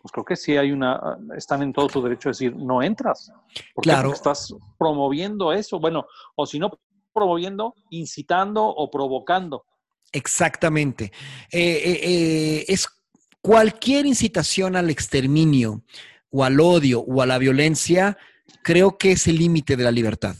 [0.00, 3.32] pues creo que sí hay una, están en todo su derecho a decir, no entras.
[3.82, 4.08] claro.
[4.08, 5.80] Porque estás promoviendo eso.
[5.80, 6.70] Bueno, o si no
[7.12, 9.64] promoviendo, incitando o provocando.
[10.12, 11.12] Exactamente.
[11.50, 12.86] Eh, eh, eh, es
[13.40, 15.82] cualquier incitación al exterminio
[16.30, 18.18] o al odio o a la violencia,
[18.62, 20.36] creo que es el límite de la libertad.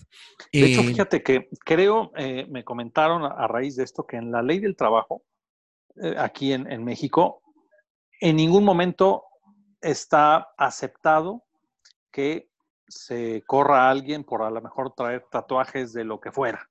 [0.52, 2.12] De hecho, fíjate que creo,
[2.48, 5.22] me comentaron a, raíz de esto, que en la ley del trabajo,
[6.18, 7.42] aquí en, en México,
[8.20, 9.24] en ningún momento
[9.80, 11.44] está aceptado
[12.11, 12.50] que
[12.88, 16.68] se corra a alguien por a lo mejor traer tatuajes de lo que fuera,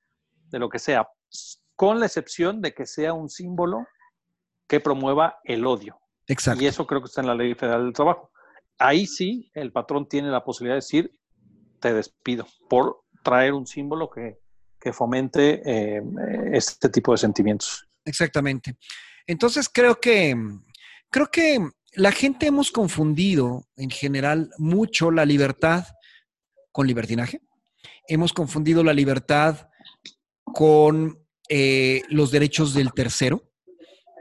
[0.50, 1.08] de lo que sea,
[1.76, 3.86] con la excepción de que sea un símbolo
[4.68, 6.00] que promueva el odio.
[6.28, 6.64] Exacto.
[6.64, 8.32] Y eso creo que está en la Ley Federal del Trabajo.
[8.78, 11.12] Ahí sí el patrón tiene la posibilidad de decir,
[11.80, 14.38] te despido por traer un símbolo que,
[14.94, 16.00] fomente eh,
[16.54, 17.88] este tipo de sentimientos.
[18.06, 18.78] Exactamente.
[19.26, 20.36] Entonces creo que,
[21.10, 21.58] creo que
[21.94, 25.86] la gente hemos confundido en general mucho la libertad
[26.72, 27.42] con libertinaje.
[28.08, 29.70] Hemos confundido la libertad
[30.44, 31.18] con
[31.50, 33.42] eh, los derechos del tercero.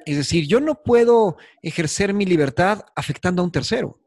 [0.06, 4.00] Es decir, yo no puedo ejercer mi libertad afectando a un tercero.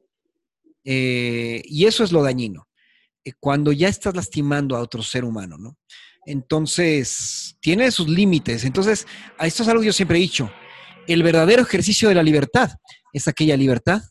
[0.83, 2.67] Eh, y eso es lo dañino,
[3.39, 5.77] cuando ya estás lastimando a otro ser humano, ¿no?
[6.25, 8.65] Entonces, tiene sus límites.
[8.65, 10.51] Entonces, a esto es algo que yo siempre he dicho.
[11.07, 12.71] El verdadero ejercicio de la libertad
[13.13, 14.01] es aquella libertad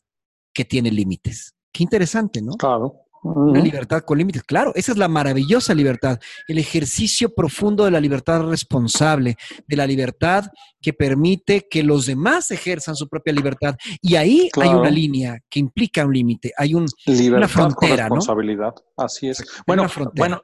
[0.55, 1.55] que tiene límites.
[1.73, 2.55] Qué interesante, ¿no?
[2.55, 3.06] Claro.
[3.23, 4.43] Una libertad con límites.
[4.43, 9.87] Claro, esa es la maravillosa libertad, el ejercicio profundo de la libertad responsable, de la
[9.87, 10.45] libertad
[10.81, 13.77] que permite que los demás ejerzan su propia libertad.
[14.01, 18.05] Y ahí hay una línea que implica un límite, hay un, una frontera.
[18.05, 19.45] responsabilidad, así es.
[19.67, 20.43] Bueno, bueno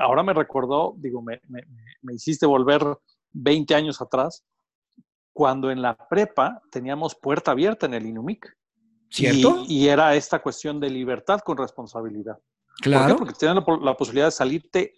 [0.00, 2.82] ahora me recordó, digo, me, me hiciste volver
[3.32, 4.44] 20 años atrás
[5.32, 8.46] cuando en la prepa teníamos puerta abierta en el INUMIC.
[9.10, 9.64] ¿Cierto?
[9.66, 12.38] Y, era esta cuestión de libertad con responsabilidad.
[12.80, 13.16] Claro.
[13.16, 14.94] Porque tenían la, posibilidad de salirte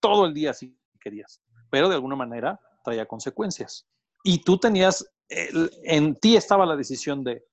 [0.00, 3.86] todo el día si querías, pero de alguna manera traía consecuencias.
[4.24, 7.44] Y tú tenías, en ti estaba la decisión de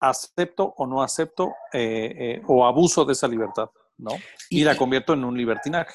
[0.00, 4.10] acepto o no acepto eh, eh, o abuso de esa libertad, ¿no?
[4.50, 5.94] y la convierto en un libertinaje.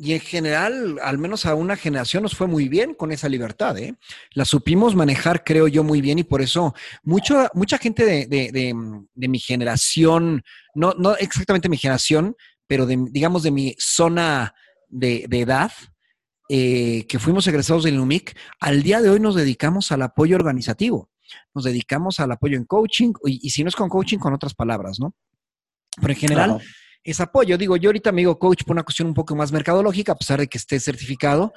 [0.00, 3.76] Y en general, al menos a una generación nos fue muy bien con esa libertad,
[3.78, 3.96] ¿eh?
[4.30, 8.74] La supimos manejar, creo yo, muy bien y por eso mucho, mucha gente de,
[9.16, 12.36] mi generación, no, no exactamente mi generación,
[12.68, 14.54] pero de, digamos de mi zona
[14.88, 15.72] de, edad,
[16.48, 21.10] eh, que fuimos egresados del UMIC, al día de hoy nos dedicamos al apoyo organizativo,
[21.54, 25.00] nos dedicamos al apoyo en coaching y, si no es con coaching, con otras palabras,
[25.00, 25.12] ¿no?
[25.96, 26.62] Pero en general
[27.04, 27.56] es apoyo.
[27.58, 30.40] Digo, yo ahorita me digo coach por una cuestión un poco más mercadológica, a pesar
[30.40, 31.52] de que esté certificado,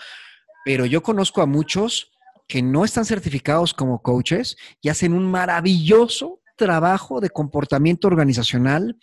[0.63, 2.11] pero yo conozco a muchos
[2.47, 8.97] que no están certificados como coaches y hacen un maravilloso trabajo de comportamiento organizacional,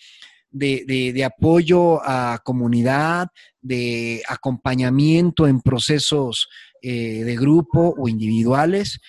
[0.51, 3.28] de, apoyo a comunidad,
[3.61, 6.49] de acompañamiento en procesos
[6.82, 9.01] eh, de grupo o individuales.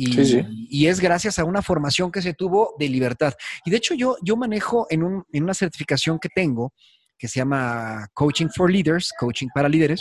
[0.00, 3.34] Y, es gracias a una formación que se tuvo de libertad.
[3.64, 6.72] Y de hecho yo, yo manejo en, un, en una certificación que tengo,
[7.18, 10.00] que se llama Coaching for Leaders, Coaching para Líderes.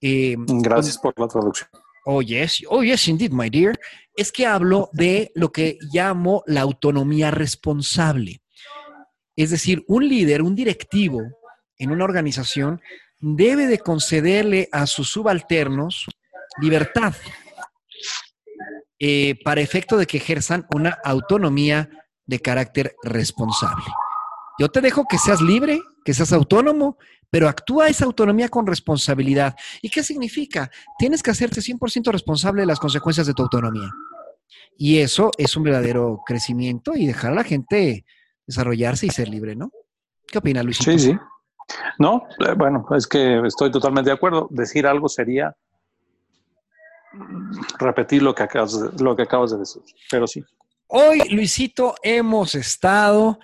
[0.00, 1.68] Eh, Gracias por la traducción.
[2.04, 2.64] Oh, yes.
[2.68, 3.78] Oh, yes, indeed, my dear.
[4.16, 8.42] Es que hablo de lo que llamo la autonomía responsable.
[9.36, 11.20] Es decir, un líder, un directivo
[11.78, 12.80] en una organización
[13.20, 16.06] debe de concederle a sus subalternos
[16.60, 17.14] libertad
[19.04, 21.90] eh, para efecto de que ejerzan una autonomía
[22.24, 23.82] de carácter responsable.
[24.60, 26.98] Yo te dejo que seas libre, que seas autónomo,
[27.28, 29.56] pero actúa esa autonomía con responsabilidad.
[29.80, 30.70] ¿Y qué significa?
[31.00, 33.90] Tienes que hacerte 100% responsable de las consecuencias de tu autonomía.
[34.78, 38.04] Y eso es un verdadero crecimiento y dejar a la gente
[38.46, 39.72] desarrollarse y ser libre, ¿no?
[40.28, 40.76] ¿Qué opina Luis?
[40.76, 41.18] Sí, sí.
[41.98, 44.46] No, eh, bueno, es que estoy totalmente de acuerdo.
[44.52, 45.56] Decir algo sería
[47.78, 50.42] repetir lo que acabas lo que acabas de decir, pero sí.
[50.88, 53.38] Hoy, Luisito, hemos estado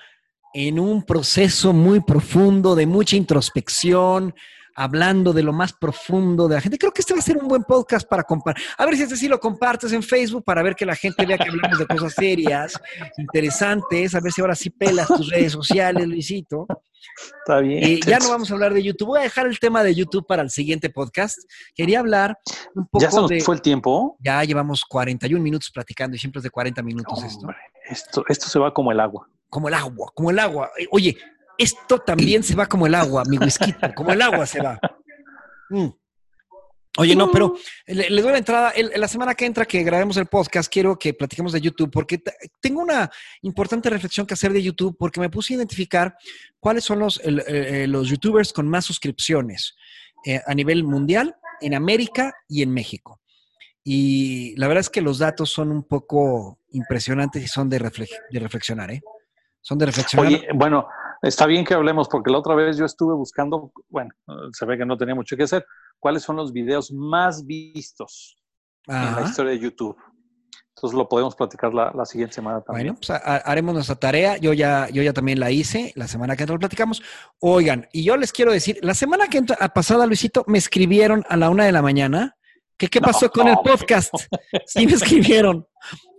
[0.52, 4.34] en un proceso muy profundo de mucha introspección,
[4.78, 6.78] hablando de lo más profundo de la gente.
[6.78, 8.64] Creo que este va a ser un buen podcast para compartir.
[8.76, 11.36] A ver si este sí lo compartes en Facebook para ver que la gente vea
[11.36, 12.80] que hablamos de cosas serias,
[13.16, 14.14] interesantes.
[14.14, 16.68] A ver si ahora sí pelas tus redes sociales, Luisito.
[17.40, 17.82] Está bien.
[17.82, 19.08] Y ya no vamos a hablar de YouTube.
[19.08, 21.38] Voy a dejar el tema de YouTube para el siguiente podcast.
[21.74, 22.38] Quería hablar
[22.76, 23.40] un poco ¿Ya se nos de...
[23.40, 24.16] fue el tiempo?
[24.20, 27.40] Ya llevamos 41 minutos platicando y siempre es de 40 minutos esto.
[27.40, 27.56] Hombre,
[27.90, 29.28] esto, esto se va como el agua.
[29.48, 30.70] Como el agua, como el agua.
[30.78, 31.16] Eh, Oye,
[31.58, 34.78] esto también se va como el agua, mi whisky, como el agua se va.
[35.70, 35.88] Mm.
[36.96, 37.54] Oye, no, pero
[37.86, 38.70] le, doy la entrada.
[38.70, 42.20] El- la semana que entra que grabemos el podcast, quiero que platiquemos de YouTube, porque
[42.60, 43.08] tengo una
[43.42, 46.16] importante reflexión que hacer de YouTube, porque me puse a identificar
[46.58, 49.76] cuáles son los, el- eh, los YouTubers con más suscripciones
[50.24, 53.20] eh, a nivel mundial, en América y en México.
[53.84, 58.20] Y la verdad es que los datos son un poco impresionantes y son de, reflex-
[58.30, 59.02] de reflexionar, ¿eh?
[59.60, 60.26] Son de reflexionar.
[60.26, 60.88] Oye, bueno,
[61.22, 64.10] está bien que hablemos porque la otra vez yo estuve buscando, bueno,
[64.52, 65.64] se ve que no tenía mucho que hacer,
[65.98, 68.36] cuáles son los videos más vistos
[68.86, 69.96] en la historia de YouTube.
[70.76, 72.86] Entonces lo podemos platicar la, la siguiente semana también.
[72.88, 74.36] Bueno, pues ha- ha- haremos nuestra tarea.
[74.36, 75.92] Yo ya, yo ya también la hice.
[75.96, 77.02] La semana que entra lo platicamos.
[77.40, 81.24] Oigan, y yo les quiero decir, la semana que entra, a pasada, Luisito, me escribieron
[81.28, 82.36] a la una de la mañana
[82.76, 84.14] que qué pasó No, con el podcast.
[84.66, 85.66] Sí me escribieron.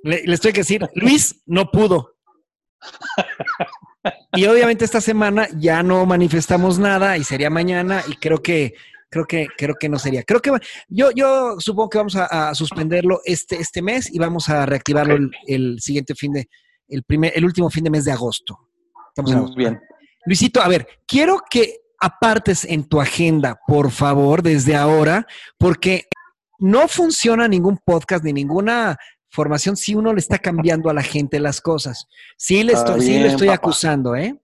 [0.04, 2.16] Le- les tengo que decir, Luis no pudo.
[4.34, 8.74] Y obviamente esta semana ya no manifestamos nada y sería mañana y creo que
[9.10, 10.24] creo que creo que no sería.
[10.24, 10.52] Creo que
[10.88, 15.16] yo yo supongo que vamos a, a suspenderlo este este mes y vamos a reactivarlo
[15.16, 16.50] el, el siguiente fin de
[16.88, 18.58] el primer el último fin de mes de agosto.
[19.10, 19.80] Estamos Muy bien.
[20.26, 25.26] Luisito, a ver, quiero que apartes en tu agenda, por favor, desde ahora,
[25.58, 26.08] porque
[26.60, 28.98] no funciona ningún podcast ni ninguna
[29.30, 32.08] formación si uno le está cambiando a la gente las cosas.
[32.38, 33.56] Sí le estoy, sí le estoy papá.
[33.56, 34.40] acusando, ¿eh?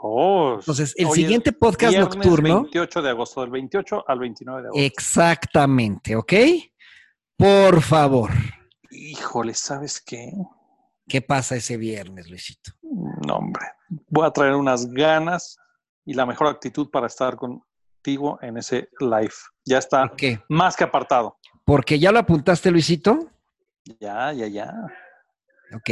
[0.00, 2.62] Oh, Entonces, el siguiente podcast nocturno.
[2.62, 4.80] 28 de agosto, del 28 al 29 de agosto.
[4.84, 6.32] Exactamente, ¿ok?
[7.36, 8.30] Por favor.
[8.90, 10.32] Híjole, ¿sabes qué?
[11.08, 12.72] ¿Qué pasa ese viernes, Luisito?
[13.26, 13.64] No, hombre.
[14.08, 15.56] Voy a traer unas ganas
[16.04, 19.32] y la mejor actitud para estar contigo en ese live.
[19.64, 20.40] Ya está ¿Por qué?
[20.48, 21.36] más que apartado.
[21.64, 23.30] Porque ya lo apuntaste, Luisito.
[24.00, 24.72] Ya, ya, ya.
[25.74, 25.90] Ok.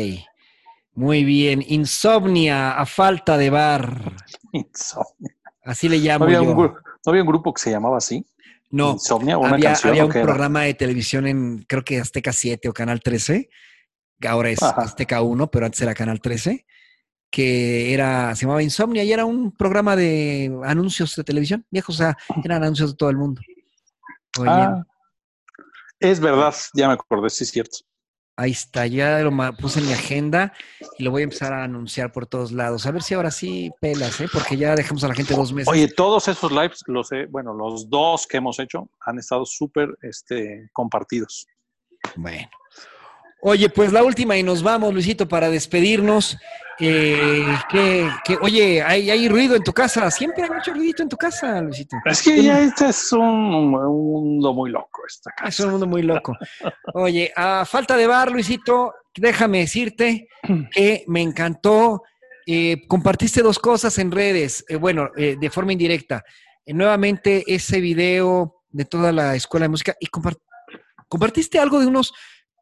[0.95, 1.65] Muy bien.
[1.67, 4.17] Insomnia a falta de bar.
[4.53, 5.35] Insomnia.
[5.65, 6.51] Así le ¿No llamo había, yo.
[6.51, 6.75] un, gru-
[7.05, 8.25] ¿No había un grupo que se llamaba así?
[8.71, 9.91] No, Insomnia o una había, canción.
[9.91, 10.23] había ¿o un era?
[10.23, 13.49] programa de televisión en, creo que Azteca 7 o Canal 13,
[14.21, 14.83] que ahora es Ajá.
[14.83, 16.67] Azteca 1, pero antes era Canal 13,
[17.31, 21.99] que era, se llamaba Insomnia y era un programa de anuncios de televisión, viejos, o
[21.99, 23.41] sea, eran anuncios de todo el mundo.
[24.39, 24.85] Oye, Ah,
[26.01, 27.79] es verdad, ya me acordé, sí es cierto.
[28.39, 30.53] ahí está, ya lo puse en mi agenda
[30.99, 32.85] y lo voy a empezar a anunciar por todos lados.
[32.87, 34.29] A ver si ahora sí pelas, ¿eh?
[34.31, 35.73] porque ya dejamos a la gente dos meses.
[35.73, 39.89] Oye, todos esos lives, los he- bueno, los dos que hemos hecho han estado súper
[40.03, 41.47] este, compartidos.
[42.17, 42.49] Bueno.
[43.43, 46.37] Oye, pues la última y nos vamos, Luisito, para despedirnos.
[46.79, 50.11] Eh, que, que- oye, hay, hay ruido en tu casa.
[50.11, 51.97] Siempre hay mucho ruidito en tu casa, Luisito.
[52.05, 53.75] Es que ya este es un, un
[54.13, 55.65] mundo muy loco esta Es casa.
[55.67, 56.37] un mundo muy loco.
[56.95, 60.29] Oye, a falta de bar, Luisito, déjame decirte
[60.73, 62.03] que me encantó.
[62.49, 66.25] Eh, compartiste dos cosas en redes, eh, bueno, eh, de forma indirecta.
[66.65, 70.39] Eh, nuevamente ese video de toda la escuela de música y compar-
[71.09, 72.13] compartiste algo de unos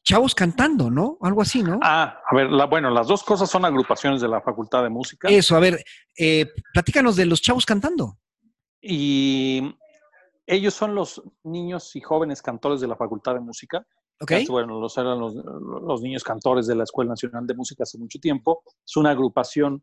[0.04, 1.18] chavos cantando, ¿no?
[1.22, 1.80] Algo así, ¿no?
[1.82, 5.28] Ah, a ver, la- bueno, las dos cosas son agrupaciones de la Facultad de Música
[5.28, 5.82] Eso, a ver,
[6.18, 8.18] eh, platícanos de los chavos cantando.
[8.80, 9.74] y
[10.46, 13.86] ellos son los niños y jóvenes cantores de la Facultad de Música.
[14.20, 14.30] ¿Ok?
[14.32, 17.96] Antes, bueno, los eran los, los niños cantores de la Escuela Nacional de Música hace
[17.98, 18.62] mucho tiempo.
[18.86, 19.82] Es una agrupación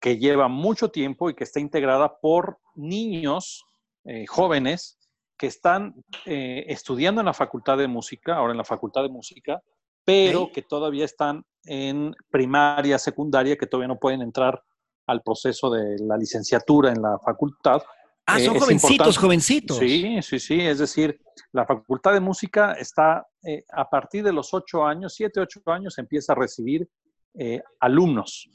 [0.00, 3.64] que lleva mucho tiempo y que está integrada por niños
[4.04, 4.98] eh, jóvenes
[5.42, 5.92] que están
[6.24, 9.60] eh, estudiando en la Facultad de Música, ahora en la Facultad de Música,
[10.04, 14.62] pero que todavía están en primaria, secundaria, que todavía no pueden entrar
[15.04, 17.82] al proceso de la licenciatura en la facultad.
[18.24, 19.78] Ah, son jovencitos, jovencitos.
[19.78, 20.60] Sí, sí, sí.
[20.60, 21.20] Es decir,
[21.50, 25.98] la Facultad de Música está eh, a partir de los ocho años, siete, ocho años,
[25.98, 26.88] empieza a recibir
[27.34, 28.48] eh, alumnos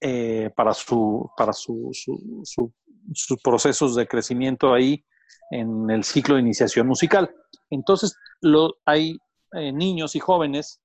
[0.00, 5.04] eh, para, su, para su, sus procesos de crecimiento ahí
[5.52, 7.34] en el ciclo de iniciación musical.
[7.70, 9.18] Entonces, lo, hay
[9.52, 10.80] niños y jóvenes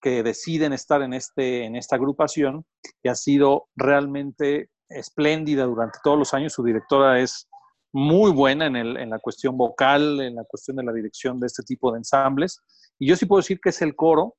[0.00, 2.64] que deciden estar en, este, en esta agrupación
[3.02, 6.52] y ha sido realmente espléndida durante todos los años.
[6.52, 7.48] Su directora es
[7.92, 11.46] muy buena en, el, en, la cuestión vocal, en la cuestión de la dirección de
[11.46, 12.60] este tipo de ensambles.
[12.98, 14.36] Y yo sí puedo decir que es el coro,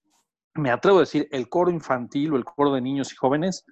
[0.55, 3.65] me atrevo a decir, el coro infantil o el coro de niños y jóvenes,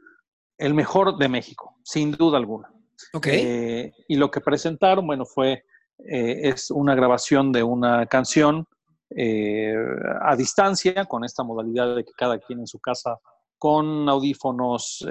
[0.58, 2.72] el mejor de México, sin duda alguna.
[3.14, 3.40] Okay.
[3.40, 5.64] Eh, y lo que presentaron, bueno, fue,
[6.00, 8.66] eh, es una grabación de una canción
[9.10, 9.74] eh,
[10.22, 13.18] a distancia, con esta modalidad de que cada quien en su casa
[13.58, 15.04] con audífonos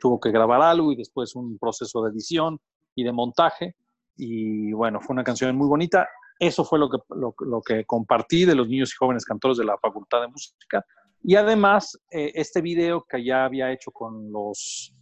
[0.00, 2.58] tuvo que grabar algo y después un proceso de edición
[2.94, 3.74] y de montaje.
[4.16, 6.08] Y bueno, fue una canción muy bonita.
[6.38, 9.76] Eso fue lo que, lo, que compartí de los niños y jóvenes cantores de la
[9.76, 10.84] Facultad de Música.
[11.22, 14.94] Y además, eh, este video que ya había hecho con los,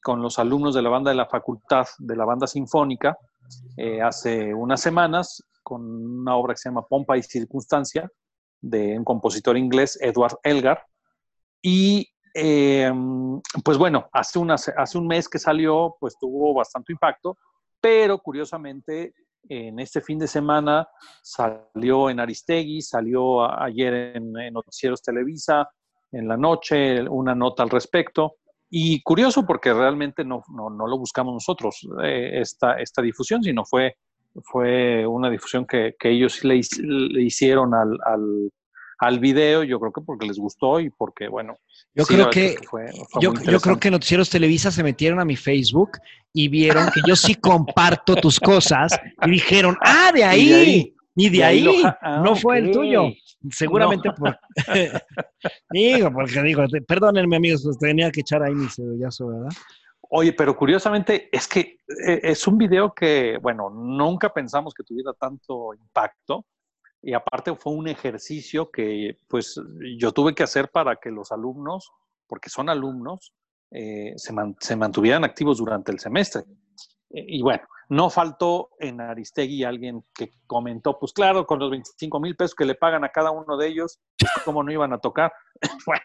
[0.00, 3.16] con los alumnos de la banda de la facultad, de la banda sinfónica,
[3.76, 8.10] eh, hace unas semanas, con una obra que se llama Pompa y Circunstancia,
[8.60, 10.84] de un compositor inglés, Edward Elgar.
[11.62, 14.40] Y em, pues bueno, hace,
[14.76, 17.36] hace un mes que salió, pues tuvo bastante impacto
[17.84, 19.12] pero curiosamente
[19.46, 20.88] en este fin de semana
[21.22, 25.68] salió en Aristegui, salió ayer en, Noticieros Televisa,
[26.10, 28.36] en la noche, una nota al respecto.
[28.76, 33.94] Y curioso porque realmente no, lo buscamos nosotros, eh, esta, esta difusión, sino fue,
[34.42, 37.96] fue una difusión que, ellos le, le hicieron al,
[38.98, 41.56] al video, yo creo que porque les gustó y porque, bueno.
[41.94, 42.56] Yo creo que,
[43.20, 45.92] yo, yo, creo que Noticieros Televisa se metieron a mi Facebook
[46.32, 50.94] y vieron que yo sí comparto tus cosas y dijeron, ah, de ahí.
[51.16, 53.04] Y de ahí, ah, no fue el tuyo.
[53.50, 54.36] Seguramente por.
[55.70, 59.50] digo, porque digo, perdónenme, amigos, pues tenía que echar ahí mi cedullazo, ¿verdad?
[60.10, 65.12] Oye, pero curiosamente es que eh, es un video que, bueno, nunca pensamos que tuviera
[65.12, 66.46] tanto impacto
[67.02, 69.60] y aparte fue un ejercicio que pues
[69.98, 71.90] yo tuve que hacer para que los alumnos,
[72.26, 73.34] porque son alumnos,
[73.70, 76.42] eh, se, mantuvieran activos durante el semestre.
[77.10, 82.20] Eh, y bueno, no faltó en Aristegui alguien que comentó, pues claro, con los 25
[82.20, 84.98] mil pesos que le pagan a cada uno de ellos, pues, ¿cómo no iban a
[84.98, 85.32] tocar?
[85.86, 86.04] bueno,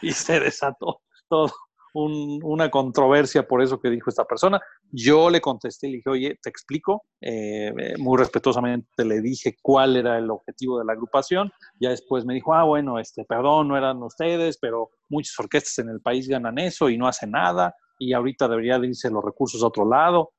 [0.00, 1.52] y se desató todo
[1.94, 4.60] una controversia por eso que dijo esta persona.
[4.90, 7.04] Yo le contesté y le dije, oye, te explico.
[7.20, 11.50] Eh, muy respetuosamente le dije cuál era el objetivo de la agrupación.
[11.78, 15.90] Ya después me dijo, ah, bueno, este, perdón, no eran ustedes, pero muchas orquestas en
[15.90, 17.74] el país ganan eso y no hacen nada.
[17.98, 20.32] Y ahorita debería irse los recursos a otro lado.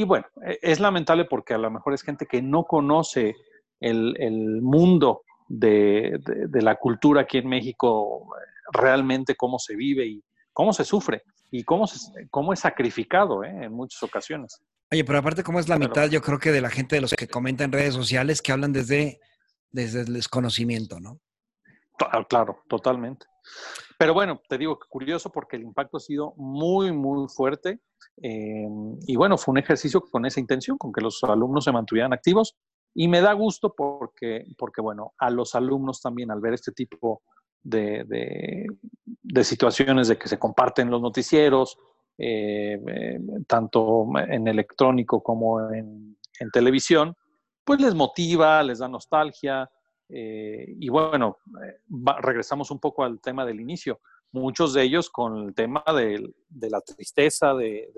[0.00, 3.36] Y bueno, e, es lamentable porque a lo mejor es gente que no conoce
[3.80, 8.26] el, el mundo de, de, de, la cultura aquí en México,
[8.72, 10.24] realmente cómo se vive y,
[10.54, 11.84] cómo se sufre y cómo,
[12.30, 13.64] cómo es sacrificado ¿eh?
[13.64, 14.62] en muchas ocasiones.
[14.90, 17.12] Oye, pero aparte, ¿cómo es la mitad, yo creo que de la gente de los
[17.12, 19.20] que comentan en redes sociales que hablan desde,
[19.70, 21.20] desde el desconocimiento, ¿no?
[22.10, 23.26] Ah, claro, totalmente.
[23.98, 27.80] Pero bueno, te digo que curioso porque el impacto ha sido muy, muy fuerte.
[28.22, 32.12] Em, y bueno, fue un ejercicio con esa intención, con que los alumnos se mantuvieran
[32.12, 32.56] activos.
[32.94, 37.22] Y me da gusto porque, porque bueno, a los alumnos también al ver este tipo
[37.62, 38.04] de,
[39.22, 41.76] de, situaciones de que se comparten los noticieros,
[42.18, 46.16] eh, eh, tanto en electrónico como en,
[46.52, 47.14] televisión,
[47.64, 49.70] pues les motiva, les da nostalgia.
[50.12, 51.38] Eh, y bueno,
[52.20, 54.00] regresamos un poco al tema del inicio.
[54.32, 56.32] Muchos de ellos con el tema de,
[56.68, 57.90] la tristeza, de,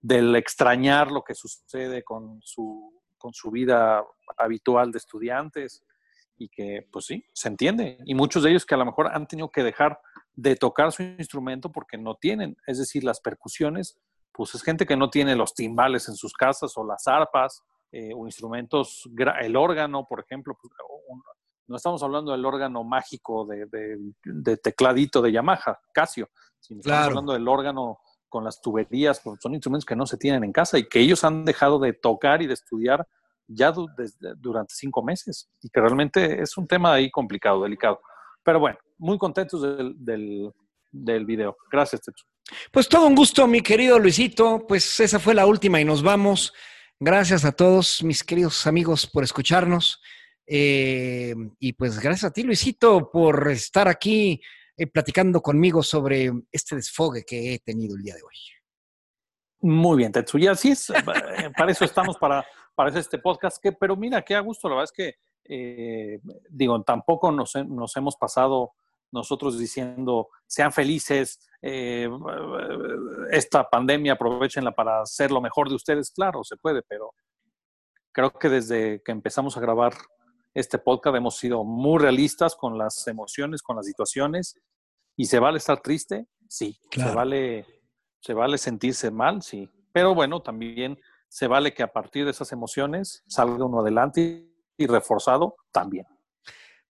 [0.00, 4.04] del extrañar lo que sucede con su, con su vida
[4.36, 5.84] habitual de estudiantes,
[6.36, 7.98] y que, pues sí, se entiende.
[8.04, 10.00] Y muchos de ellos que a lo mejor han tenido que dejar
[10.34, 13.98] de tocar su instrumento porque no tienen, es decir, las percusiones,
[14.32, 17.62] pues es gente que no tiene los timbales en sus casas o las arpas
[17.96, 19.08] eh, o instrumentos,
[19.40, 20.72] el órgano, por ejemplo, pues,
[21.68, 23.66] no estamos hablando del órgano mágico de,
[24.24, 26.28] de, tecladito de Yamaha, Casio,
[26.58, 30.42] sino estamos hablando del órgano con las tuberías, pues son instrumentos que no se tienen
[30.42, 33.06] en casa y que ellos han dejado de tocar y de estudiar
[33.46, 33.72] ya
[34.38, 38.00] durante cinco meses y que realmente es un tema ahí complicado, delicado.
[38.42, 39.94] Pero bueno, muy contentos del,
[40.90, 41.56] del, video.
[41.70, 42.02] Gracias,
[42.72, 44.66] Pues todo un gusto, mi querido Luisito.
[44.66, 46.52] Pues esa fue la última y nos vamos.
[47.06, 50.00] Gracias a todos mis queridos amigos por escucharnos.
[50.46, 54.40] Eh, y pues gracias a ti, Luisito, por estar aquí
[54.74, 58.34] eh, platicando conmigo sobre este desfogue que he tenido el día de hoy.
[59.60, 60.52] Muy bien, Tetsuya.
[60.52, 60.94] Así es, eh,
[61.54, 62.42] para eso estamos, para,
[62.74, 63.58] para este podcast.
[63.62, 68.16] Que, pero mira, qué a gusto, la verdad es que, digo, tampoco nos, nos hemos
[68.16, 68.72] pasado
[69.14, 72.08] nosotros diciendo, sean felices, eh,
[73.30, 77.12] esta pandemia aprovechenla para hacer lo mejor de ustedes, claro, se puede, pero
[78.12, 79.94] creo que desde que empezamos a grabar
[80.52, 84.60] este podcast hemos sido muy realistas con las emociones, con las situaciones,
[85.16, 87.66] y se vale estar triste, sí, se vale
[88.20, 90.98] se vale sentirse mal, sí, pero bueno, también
[91.28, 94.48] se vale que a partir de esas emociones salga uno adelante
[94.78, 96.06] y reforzado también.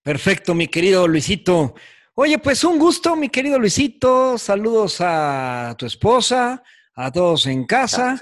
[0.00, 1.74] Perfecto, mi querido Luisito.
[2.16, 4.38] Oye, pues un gusto, mi querido Luisito.
[4.38, 6.62] Saludos a tu esposa,
[6.94, 8.16] a todos en casa.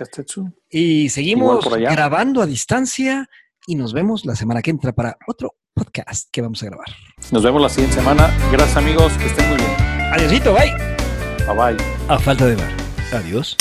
[0.71, 3.29] Y seguimos grabando a distancia
[3.67, 6.89] y nos vemos la semana que entra para otro podcast que vamos a grabar.
[7.31, 8.35] Nos vemos la siguiente semana.
[8.51, 9.71] Gracias amigos, que estén muy bien.
[10.13, 10.73] Adiósito, bye.
[11.47, 11.85] Bye bye.
[12.09, 12.71] A falta de ver.
[13.13, 13.59] Adiós.